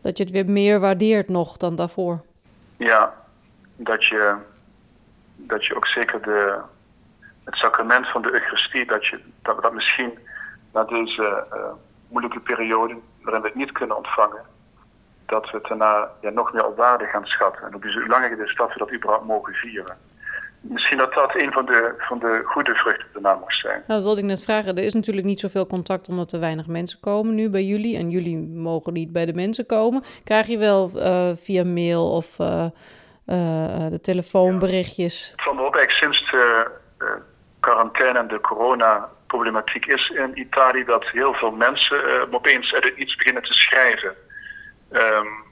Dat 0.01 0.17
je 0.17 0.23
het 0.23 0.33
weer 0.33 0.45
meer 0.45 0.79
waardeert 0.79 1.29
nog 1.29 1.57
dan 1.57 1.75
daarvoor. 1.75 2.17
Ja, 2.77 3.13
dat 3.75 4.05
je, 4.05 4.35
dat 5.35 5.65
je 5.65 5.75
ook 5.75 5.87
zeker 5.87 6.21
de, 6.21 6.59
het 7.43 7.55
sacrament 7.55 8.07
van 8.07 8.21
de 8.21 8.31
Eucharistie, 8.33 8.85
dat, 8.85 9.05
je, 9.05 9.19
dat 9.41 9.55
we 9.55 9.61
dat 9.61 9.73
misschien 9.73 10.17
na 10.73 10.83
deze 10.83 11.45
uh, 11.53 11.59
moeilijke 12.07 12.39
periode 12.39 12.97
waarin 13.21 13.41
we 13.41 13.47
het 13.47 13.57
niet 13.57 13.71
kunnen 13.71 13.97
ontvangen, 13.97 14.45
dat 15.25 15.51
we 15.51 15.57
het 15.57 15.67
daarna 15.67 16.09
ja, 16.21 16.29
nog 16.29 16.53
meer 16.53 16.65
op 16.65 16.77
waarde 16.77 17.05
gaan 17.05 17.25
schatten. 17.25 17.63
En 17.63 17.73
hoe 17.73 18.07
langer 18.07 18.29
het 18.29 18.39
is 18.39 18.55
dat 18.55 18.73
we 18.73 18.79
dat 18.79 18.93
überhaupt 18.93 19.25
mogen 19.25 19.53
vieren. 19.53 19.97
Misschien 20.69 20.97
dat 20.97 21.13
dat 21.13 21.35
een 21.35 21.51
van 21.51 21.65
de, 21.65 21.93
van 21.97 22.19
de 22.19 22.41
goede 22.45 22.75
vruchten 22.75 23.07
daarna 23.13 23.35
mag 23.35 23.53
zijn. 23.53 23.73
Nou, 23.73 23.83
dat 23.87 24.03
wilde 24.03 24.21
ik 24.21 24.27
net 24.27 24.43
vragen. 24.43 24.77
Er 24.77 24.83
is 24.83 24.93
natuurlijk 24.93 25.25
niet 25.25 25.39
zoveel 25.39 25.67
contact 25.67 26.09
omdat 26.09 26.31
er 26.31 26.39
weinig 26.39 26.67
mensen 26.67 26.99
komen 26.99 27.35
nu 27.35 27.49
bij 27.49 27.63
jullie. 27.63 27.97
En 27.97 28.09
jullie 28.09 28.37
mogen 28.37 28.93
niet 28.93 29.11
bij 29.11 29.25
de 29.25 29.33
mensen 29.33 29.65
komen. 29.65 30.03
Krijg 30.23 30.47
je 30.47 30.57
wel 30.57 30.91
uh, 30.95 31.29
via 31.35 31.63
mail 31.63 32.11
of 32.11 32.39
uh, 32.39 32.47
uh, 32.47 33.89
de 33.89 33.99
telefoonberichtjes? 34.01 35.33
Ja. 35.35 35.43
Van 35.43 35.65
op, 35.65 35.83
sinds 35.87 36.31
de 36.31 36.71
quarantaine 37.59 38.19
en 38.19 38.27
de 38.27 38.41
corona 38.41 39.09
problematiek 39.27 39.85
is 39.85 40.09
in 40.09 40.39
Italië 40.39 40.83
dat 40.83 41.09
heel 41.09 41.33
veel 41.33 41.51
mensen 41.51 42.33
opeens 42.33 42.75
iets 42.95 43.15
beginnen 43.15 43.43
te 43.43 43.53
schrijven. 43.53 44.15
Um, 44.91 45.43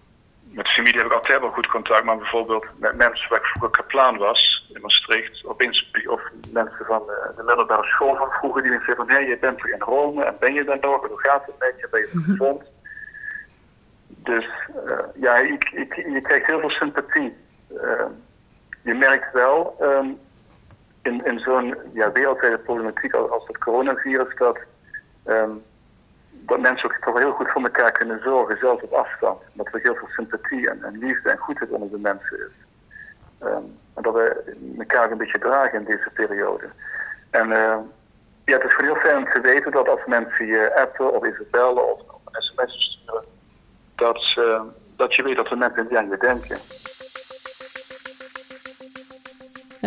met 0.53 0.69
familie 0.69 0.97
heb 0.97 1.05
ik 1.05 1.13
altijd 1.13 1.39
wel 1.39 1.49
goed 1.49 1.67
contact, 1.67 2.03
maar 2.03 2.17
bijvoorbeeld 2.17 2.65
met 2.77 2.95
mensen 2.95 3.29
waar 3.29 3.39
ik 3.39 3.45
vroeger 3.45 3.69
kaplaan 3.69 4.17
was 4.17 4.52
in 4.73 4.81
Maastricht, 4.81 5.45
opeens, 5.45 5.91
of 6.07 6.21
mensen 6.51 6.85
van 6.85 7.03
de, 7.05 7.31
de 7.35 7.43
middelbare 7.43 7.83
school 7.83 8.15
van 8.15 8.29
vroeger, 8.29 8.61
die 8.61 8.71
zeggen 8.71 8.95
van 8.95 9.09
hé, 9.09 9.15
hey, 9.15 9.27
je 9.27 9.37
bent 9.37 9.57
toch 9.57 9.67
in 9.67 9.81
Rome 9.81 10.23
en 10.23 10.35
ben 10.39 10.53
je 10.53 10.63
daar 10.63 10.77
nog, 10.81 11.07
hoe 11.07 11.19
gaat 11.19 11.45
het 11.45 11.55
met 11.59 11.73
je, 11.77 11.87
ben 11.91 11.99
je 11.99 12.09
mhm. 12.13 12.31
gezond? 12.31 12.63
Dus 14.07 14.45
uh, 14.85 14.99
ja, 15.15 15.37
ik, 15.37 15.69
ik, 15.69 15.95
je 15.95 16.21
krijgt 16.21 16.45
heel 16.45 16.59
veel 16.59 16.69
sympathie. 16.69 17.35
Uh, 17.71 18.05
je 18.81 18.93
merkt 18.93 19.33
wel 19.33 19.77
um, 19.81 20.19
in, 21.01 21.25
in 21.25 21.39
zo'n 21.39 21.75
ja, 21.93 22.11
wereldwijde 22.11 22.57
problematiek 22.57 23.13
als, 23.13 23.29
als 23.29 23.47
het 23.47 23.57
coronavirus, 23.57 24.35
dat, 24.35 24.59
um, 25.25 25.61
dat 26.29 26.59
mensen 26.59 26.89
ook 26.89 26.97
toch 27.01 27.17
heel 27.17 27.31
goed 27.31 27.49
voor 27.49 27.63
elkaar 27.63 27.91
kunnen 27.91 28.21
zorgen, 28.23 28.57
zelfs 28.57 28.83
op 28.83 28.91
afstand. 28.91 29.41
Dat 29.53 29.73
er 29.73 29.79
heel 29.79 29.95
veel 29.95 30.07
sympathie 30.07 30.69
en, 30.69 30.83
en 30.83 30.97
liefde 30.97 31.29
en 31.29 31.37
goedheid 31.37 31.71
onder 31.71 31.89
de 31.89 31.99
mensen 31.99 32.37
is. 32.37 32.53
Um, 33.45 33.77
en 33.93 34.03
dat 34.03 34.13
we 34.13 34.55
elkaar 34.77 35.11
een 35.11 35.17
beetje 35.17 35.39
dragen 35.39 35.79
in 35.79 35.85
deze 35.85 36.09
periode. 36.13 36.69
En 37.29 37.49
uh, 37.49 37.77
ja, 38.45 38.53
het 38.53 38.63
is 38.63 38.73
gewoon 38.73 38.91
heel 38.91 39.01
fijn 39.01 39.17
om 39.17 39.33
te 39.33 39.41
weten 39.41 39.71
dat 39.71 39.89
als 39.89 40.05
mensen 40.05 40.45
je 40.45 40.75
appen 40.75 41.13
of 41.13 41.23
even 41.23 41.47
bellen 41.51 41.91
of, 41.91 41.99
of 41.99 42.21
een 42.25 42.41
sms 42.41 42.99
sturen, 43.01 43.25
dat, 43.95 44.37
dat 44.95 45.15
je 45.15 45.23
weet 45.23 45.35
dat 45.35 45.47
de 45.47 45.55
mensen 45.55 45.87
die 45.87 45.97
aan 45.97 46.09
je 46.09 46.17
denken. 46.17 46.57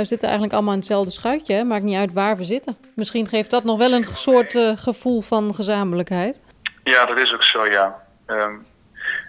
we 0.01 0.05
zitten 0.05 0.29
eigenlijk 0.29 0.53
allemaal 0.53 0.73
in 0.73 0.79
hetzelfde 0.79 1.11
schuitje. 1.11 1.55
Hè? 1.55 1.65
Maakt 1.65 1.83
niet 1.83 1.97
uit 1.97 2.13
waar 2.13 2.37
we 2.37 2.45
zitten. 2.45 2.77
Misschien 2.95 3.29
geeft 3.29 3.51
dat 3.51 3.65
nog 3.65 3.79
wel 3.79 3.93
een 3.93 4.05
soort 4.05 4.55
uh, 4.55 4.77
gevoel 4.77 5.21
van 5.21 5.55
gezamenlijkheid. 5.55 6.41
Ja, 6.85 7.07
dat 7.07 7.19
is 7.19 7.35
ook 7.35 7.43
zo, 7.43 7.67
ja. 7.67 8.03
Um, 8.27 8.67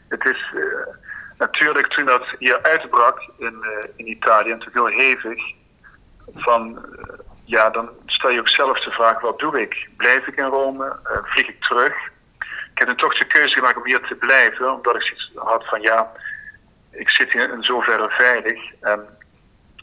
het 0.07 0.25
is 0.25 0.53
uh, 0.55 0.61
natuurlijk 1.37 1.87
toen 1.87 2.05
dat 2.05 2.23
hier 2.39 2.61
uitbrak 2.61 3.29
in, 3.37 3.57
uh, 3.61 3.89
in 3.95 4.07
Italië, 4.09 4.51
en 4.51 4.63
heel 4.73 4.85
hevig, 4.85 5.41
van 6.35 6.85
ja, 7.43 7.69
dan 7.69 7.89
stel 8.05 8.29
je 8.29 8.39
ook 8.39 8.49
zelf 8.49 8.79
de 8.79 8.91
vraag: 8.91 9.21
wat 9.21 9.39
doe 9.39 9.61
ik? 9.61 9.89
Blijf 9.97 10.27
ik 10.27 10.35
in 10.35 10.45
Rome? 10.45 10.99
vlieg 11.23 11.47
ik 11.47 11.61
terug? 11.61 11.93
Ik 12.71 12.87
heb 12.87 12.87
dan 12.87 13.07
toch 13.09 13.17
de 13.17 13.25
keuze 13.25 13.55
gemaakt 13.55 13.77
om 13.77 13.85
hier 13.85 14.01
te 14.01 14.15
blijven, 14.15 14.73
omdat 14.73 14.95
ik 14.95 15.01
zoiets 15.01 15.31
had 15.35 15.65
van 15.65 15.81
ja, 15.81 16.11
ik 16.91 17.09
zit 17.09 17.31
hier 17.31 17.53
in 17.53 17.63
zoverre 17.63 18.09
veilig. 18.09 18.59
En 18.81 19.05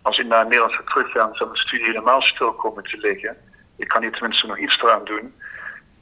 als 0.03 0.19
ik 0.19 0.27
naar 0.27 0.45
Nederland 0.45 0.73
zou 0.73 0.85
teruggaan, 0.87 1.35
zou 1.35 1.51
mijn 1.51 1.63
studie 1.63 1.87
helemaal 1.87 2.23
stil 2.23 2.53
komen 2.53 2.85
te 2.85 2.99
liggen. 2.99 3.37
Ik 3.77 3.89
kan 3.89 4.03
hier 4.03 4.13
tenminste 4.13 4.47
nog 4.47 4.59
iets 4.59 4.83
eraan 4.83 5.05
doen. 5.05 5.35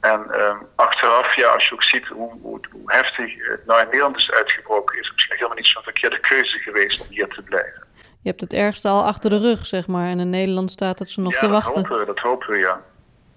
En 0.03 0.25
uh, 0.31 0.55
achteraf, 0.75 1.35
ja, 1.35 1.47
als 1.47 1.67
je 1.67 1.73
ook 1.73 1.83
ziet 1.83 2.07
hoe, 2.07 2.31
hoe, 2.41 2.59
hoe, 2.71 2.91
heftig 2.91 3.33
het 3.47 3.65
nou 3.65 3.79
in 3.81 3.85
Nederland 3.85 4.17
is 4.17 4.31
uitgebroken, 4.31 4.99
is 4.99 5.05
het 5.05 5.13
misschien 5.13 5.35
helemaal 5.35 5.57
niet 5.57 5.67
zo'n 5.67 5.83
verkeerde 5.83 6.19
keuze 6.19 6.57
geweest 6.59 7.01
om 7.01 7.07
hier 7.09 7.27
te 7.27 7.41
blijven. 7.41 7.83
Je 7.95 8.29
hebt 8.29 8.41
het 8.41 8.53
ergste 8.53 8.87
al 8.87 9.03
achter 9.03 9.29
de 9.29 9.37
rug, 9.37 9.65
zeg 9.65 9.87
maar. 9.87 10.07
En 10.07 10.19
in 10.19 10.29
Nederland 10.29 10.71
staat 10.71 10.99
het 10.99 11.09
ze 11.09 11.21
nog 11.21 11.33
te 11.33 11.47
wachten. 11.47 11.73
Dat 11.73 11.85
hopen 11.85 11.99
we, 11.99 12.05
dat 12.05 12.19
hopen 12.19 12.49
we, 12.49 12.57
ja. 12.57 12.81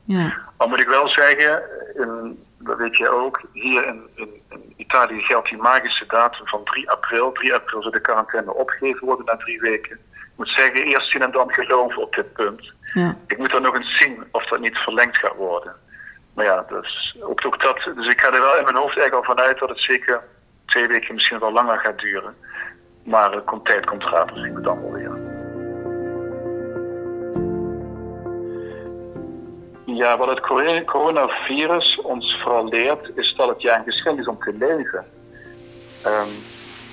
ja. 0.04 0.36
Al 0.56 0.68
moet 0.68 0.80
ik 0.80 0.88
wel 0.88 1.08
zeggen, 1.08 1.62
in, 1.94 2.44
dat 2.58 2.78
weet 2.78 2.96
je 2.96 3.08
ook, 3.08 3.42
hier 3.52 3.86
in, 3.86 4.02
in, 4.14 4.28
in, 4.48 4.74
Italië 4.76 5.20
geldt 5.20 5.48
die 5.48 5.58
magische 5.58 6.06
datum 6.06 6.46
van 6.46 6.64
3 6.64 6.90
april. 6.90 7.32
3 7.32 7.54
april 7.54 7.80
zou 7.82 7.92
de 7.92 8.00
quarantaine 8.00 8.54
opgegeven 8.54 9.06
worden 9.06 9.26
na 9.26 9.36
drie 9.36 9.60
weken 9.60 9.98
moet 10.36 10.48
zeggen, 10.48 10.82
eerst 10.82 11.10
zien 11.10 11.22
en 11.22 11.30
dan 11.30 11.50
geloven 11.50 12.02
op 12.02 12.14
dit 12.14 12.32
punt. 12.32 12.72
Ja. 12.94 13.16
Ik 13.26 13.38
moet 13.38 13.50
dan 13.50 13.62
nog 13.62 13.74
eens 13.74 13.98
zien 13.98 14.24
of 14.30 14.46
dat 14.46 14.60
niet 14.60 14.76
verlengd 14.76 15.16
gaat 15.16 15.36
worden. 15.36 15.74
Maar 16.36 16.44
ja, 16.44 16.64
dus 16.68 17.16
ook, 17.20 17.46
ook 17.46 17.62
dat, 17.62 17.90
dus 17.94 18.08
ik 18.08 18.20
ga 18.20 18.32
er 18.32 18.40
wel 18.40 18.58
in 18.58 18.64
mijn 18.64 18.76
hoofd 18.76 18.98
eigenlijk 18.98 19.28
al 19.28 19.34
vanuit 19.34 19.58
dat 19.58 19.68
het 19.68 19.80
zeker 19.80 20.22
twee 20.66 20.86
weken 20.86 21.14
misschien 21.14 21.38
wel 21.38 21.52
langer 21.52 21.78
gaat 21.78 21.98
duren. 21.98 22.36
Maar 23.02 23.40
komt 23.40 23.64
tijd, 23.64 23.86
komt 23.86 24.04
raad, 24.04 24.36
ik 24.36 24.52
moet 24.52 24.64
dan 24.64 24.80
wel 24.80 24.92
weer. 24.92 25.34
Ja, 29.84 30.16
wat 30.16 30.28
het 30.28 30.40
coronavirus 30.86 32.00
ons 32.00 32.40
vooral 32.42 32.68
leert, 32.68 33.10
is 33.14 33.34
dat 33.34 33.48
het 33.48 33.62
ja 33.62 33.78
een 33.78 33.84
geschenk 33.84 34.18
is 34.18 34.28
om 34.28 34.38
te 34.38 34.52
leven. 34.58 35.04
Um, 36.06 36.28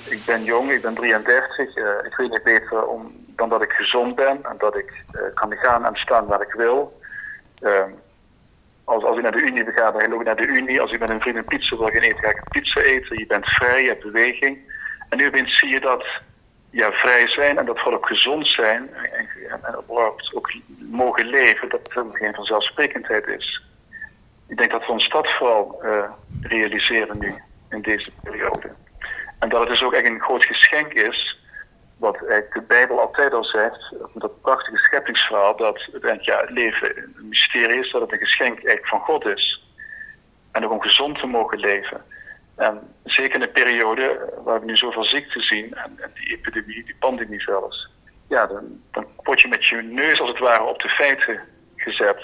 ik 0.06 0.26
ben 0.26 0.44
jong, 0.44 0.72
ik 0.72 0.82
ben 0.82 0.94
33. 0.94 1.76
Uh, 1.76 1.86
ik 2.04 2.16
weet 2.16 2.30
niet 2.30 2.44
beter 2.44 2.86
om, 2.88 3.12
dan 3.28 3.50
dat 3.50 3.62
ik 3.62 3.72
gezond 3.72 4.16
ben 4.16 4.40
en 4.44 4.56
dat 4.58 4.76
ik 4.76 5.04
uh, 5.12 5.22
kan 5.34 5.56
gaan 5.56 5.86
en 5.86 5.96
staan 5.96 6.26
waar 6.26 6.42
ik 6.42 6.54
wil. 6.54 7.00
Uh, 7.62 7.84
als, 8.84 9.04
als 9.04 9.18
ik 9.18 9.24
naar 9.24 9.32
de 9.32 9.42
Unie 9.42 9.66
ga, 9.66 9.92
dan 9.92 10.10
loop 10.10 10.24
naar 10.24 10.36
de 10.36 10.48
Unie. 10.48 10.82
Als 10.82 10.92
ik 10.92 11.00
met 11.00 11.10
een 11.10 11.22
vriend 11.22 11.36
een 11.36 11.46
pizza 11.46 11.78
wil 11.78 11.88
gaan 11.88 12.02
eten, 12.02 12.20
ga 12.20 12.30
ik 12.30 12.44
pizza 12.50 12.82
eten. 12.82 13.18
Je 13.18 13.26
bent 13.26 13.46
vrij, 13.46 13.82
je 13.82 13.88
hebt 13.88 14.04
beweging. 14.04 14.58
En 15.10 15.18
nu 15.18 15.28
opeens 15.28 15.58
zie 15.58 15.70
je 15.70 15.80
dat 15.80 16.06
ja, 16.70 16.92
vrij 16.92 17.28
zijn 17.28 17.58
en 17.58 17.66
dat 17.66 17.80
vooral 17.80 18.00
ook 18.00 18.08
gezond 18.08 18.48
zijn 18.48 18.94
en, 18.94 19.12
en, 19.50 19.60
en 19.64 19.76
ook 20.34 20.52
mogen 20.80 21.26
leven, 21.26 21.70
dat 21.70 21.80
het 21.84 22.16
geen 22.16 22.34
vanzelfsprekendheid 22.34 23.28
is. 23.28 23.64
Ik 24.48 24.58
denk 24.58 24.72
dat 24.72 24.86
we 24.86 24.92
ons 24.92 25.10
dat 25.10 25.32
vooral 25.32 25.82
uh, 25.84 26.04
realiseren 26.42 27.20
nu, 27.20 27.36
in 27.70 27.82
deze 27.82 28.12
periode. 28.24 28.72
En 29.40 29.50
dat 29.50 29.60
het 29.60 29.70
dus 29.70 29.84
ook 29.84 29.94
echt 29.94 30.06
een 30.06 30.22
groot 30.22 30.46
geschenk 30.46 30.94
is, 30.94 31.43
wat 32.04 32.20
de 32.20 32.64
Bijbel 32.68 33.00
altijd 33.00 33.34
al 33.34 33.44
zegt, 33.44 33.94
dat 34.14 34.42
prachtige 34.42 34.78
scheppingsverhaal, 34.78 35.56
dat 35.58 35.88
het, 36.02 36.26
ja, 36.26 36.40
het 36.40 36.50
leven 36.50 36.98
een 36.98 37.28
mysterie 37.28 37.80
is, 37.80 37.92
dat 37.92 38.02
het 38.02 38.12
een 38.12 38.18
geschenk 38.18 38.54
eigenlijk 38.54 38.88
van 38.88 39.00
God 39.00 39.26
is. 39.26 39.68
En 40.52 40.66
ook 40.66 40.72
om 40.72 40.82
gezond 40.82 41.20
te 41.20 41.28
mogen 41.28 41.60
leven. 41.60 42.02
En 42.56 42.94
zeker 43.04 43.36
in 43.36 43.42
een 43.42 43.52
periode 43.52 44.34
waar 44.44 44.60
we 44.60 44.66
nu 44.66 44.78
zoveel 44.78 45.04
ziekte 45.04 45.42
zien, 45.42 45.74
en, 45.74 45.94
en 45.98 46.12
die 46.14 46.34
epidemie, 46.34 46.84
die 46.84 46.96
pandemie 47.00 47.42
zelfs, 47.42 47.90
ja, 48.28 48.46
dan, 48.48 48.82
dan 48.92 49.06
word 49.24 49.42
je 49.42 49.48
met 49.48 49.66
je 49.66 49.76
neus 49.76 50.20
als 50.22 50.30
het 50.30 50.40
ware 50.40 50.64
op 50.64 50.80
de 50.80 50.90
feiten 50.90 51.40
gezet. 51.76 52.22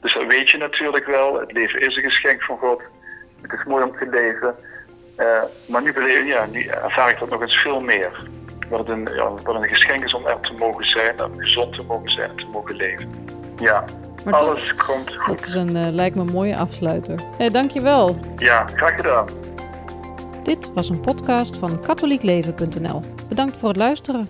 Dus 0.00 0.14
dat 0.14 0.26
weet 0.26 0.50
je 0.50 0.58
natuurlijk 0.58 1.06
wel, 1.06 1.40
het 1.40 1.52
leven 1.52 1.80
is 1.80 1.96
een 1.96 2.02
geschenk 2.02 2.42
van 2.42 2.58
God. 2.58 2.82
Het 3.42 3.52
is 3.52 3.64
mooi 3.64 3.84
om 3.84 3.96
te 3.98 4.06
leven. 4.06 4.56
Uh, 5.18 5.42
maar 5.68 5.82
nu, 5.82 5.92
ja, 6.26 6.46
nu 6.46 6.66
ervaar 6.66 7.10
ik 7.10 7.18
dat 7.18 7.30
nog 7.30 7.40
eens 7.40 7.60
veel 7.60 7.80
meer. 7.80 8.40
Wat 8.72 8.88
een, 8.88 9.08
ja, 9.14 9.30
wat 9.42 9.54
een 9.54 9.68
geschenk 9.68 10.04
is 10.04 10.14
om 10.14 10.26
er 10.26 10.40
te 10.40 10.52
mogen 10.52 10.84
zijn, 10.84 11.24
om 11.24 11.38
gezond 11.38 11.74
te 11.74 11.82
mogen 11.86 12.10
zijn 12.10 12.30
en 12.30 12.36
te 12.36 12.46
mogen 12.46 12.76
leven. 12.76 13.10
Ja, 13.58 13.84
maar 14.24 14.34
alles 14.34 14.74
komt 14.74 15.14
goed. 15.14 15.38
Dat 15.38 15.46
is 15.46 15.54
een, 15.54 15.76
uh, 15.76 15.88
lijkt 15.88 16.16
me 16.16 16.22
een 16.22 16.32
mooie 16.32 16.56
afsluiter. 16.56 17.20
Hey, 17.38 17.50
dankjewel. 17.50 18.16
Ja, 18.36 18.66
graag 18.74 18.96
gedaan. 18.96 19.26
Dit 20.42 20.72
was 20.72 20.88
een 20.88 21.00
podcast 21.00 21.56
van 21.56 21.80
katholiekleven.nl. 21.80 23.00
Bedankt 23.28 23.56
voor 23.56 23.68
het 23.68 23.78
luisteren. 23.78 24.28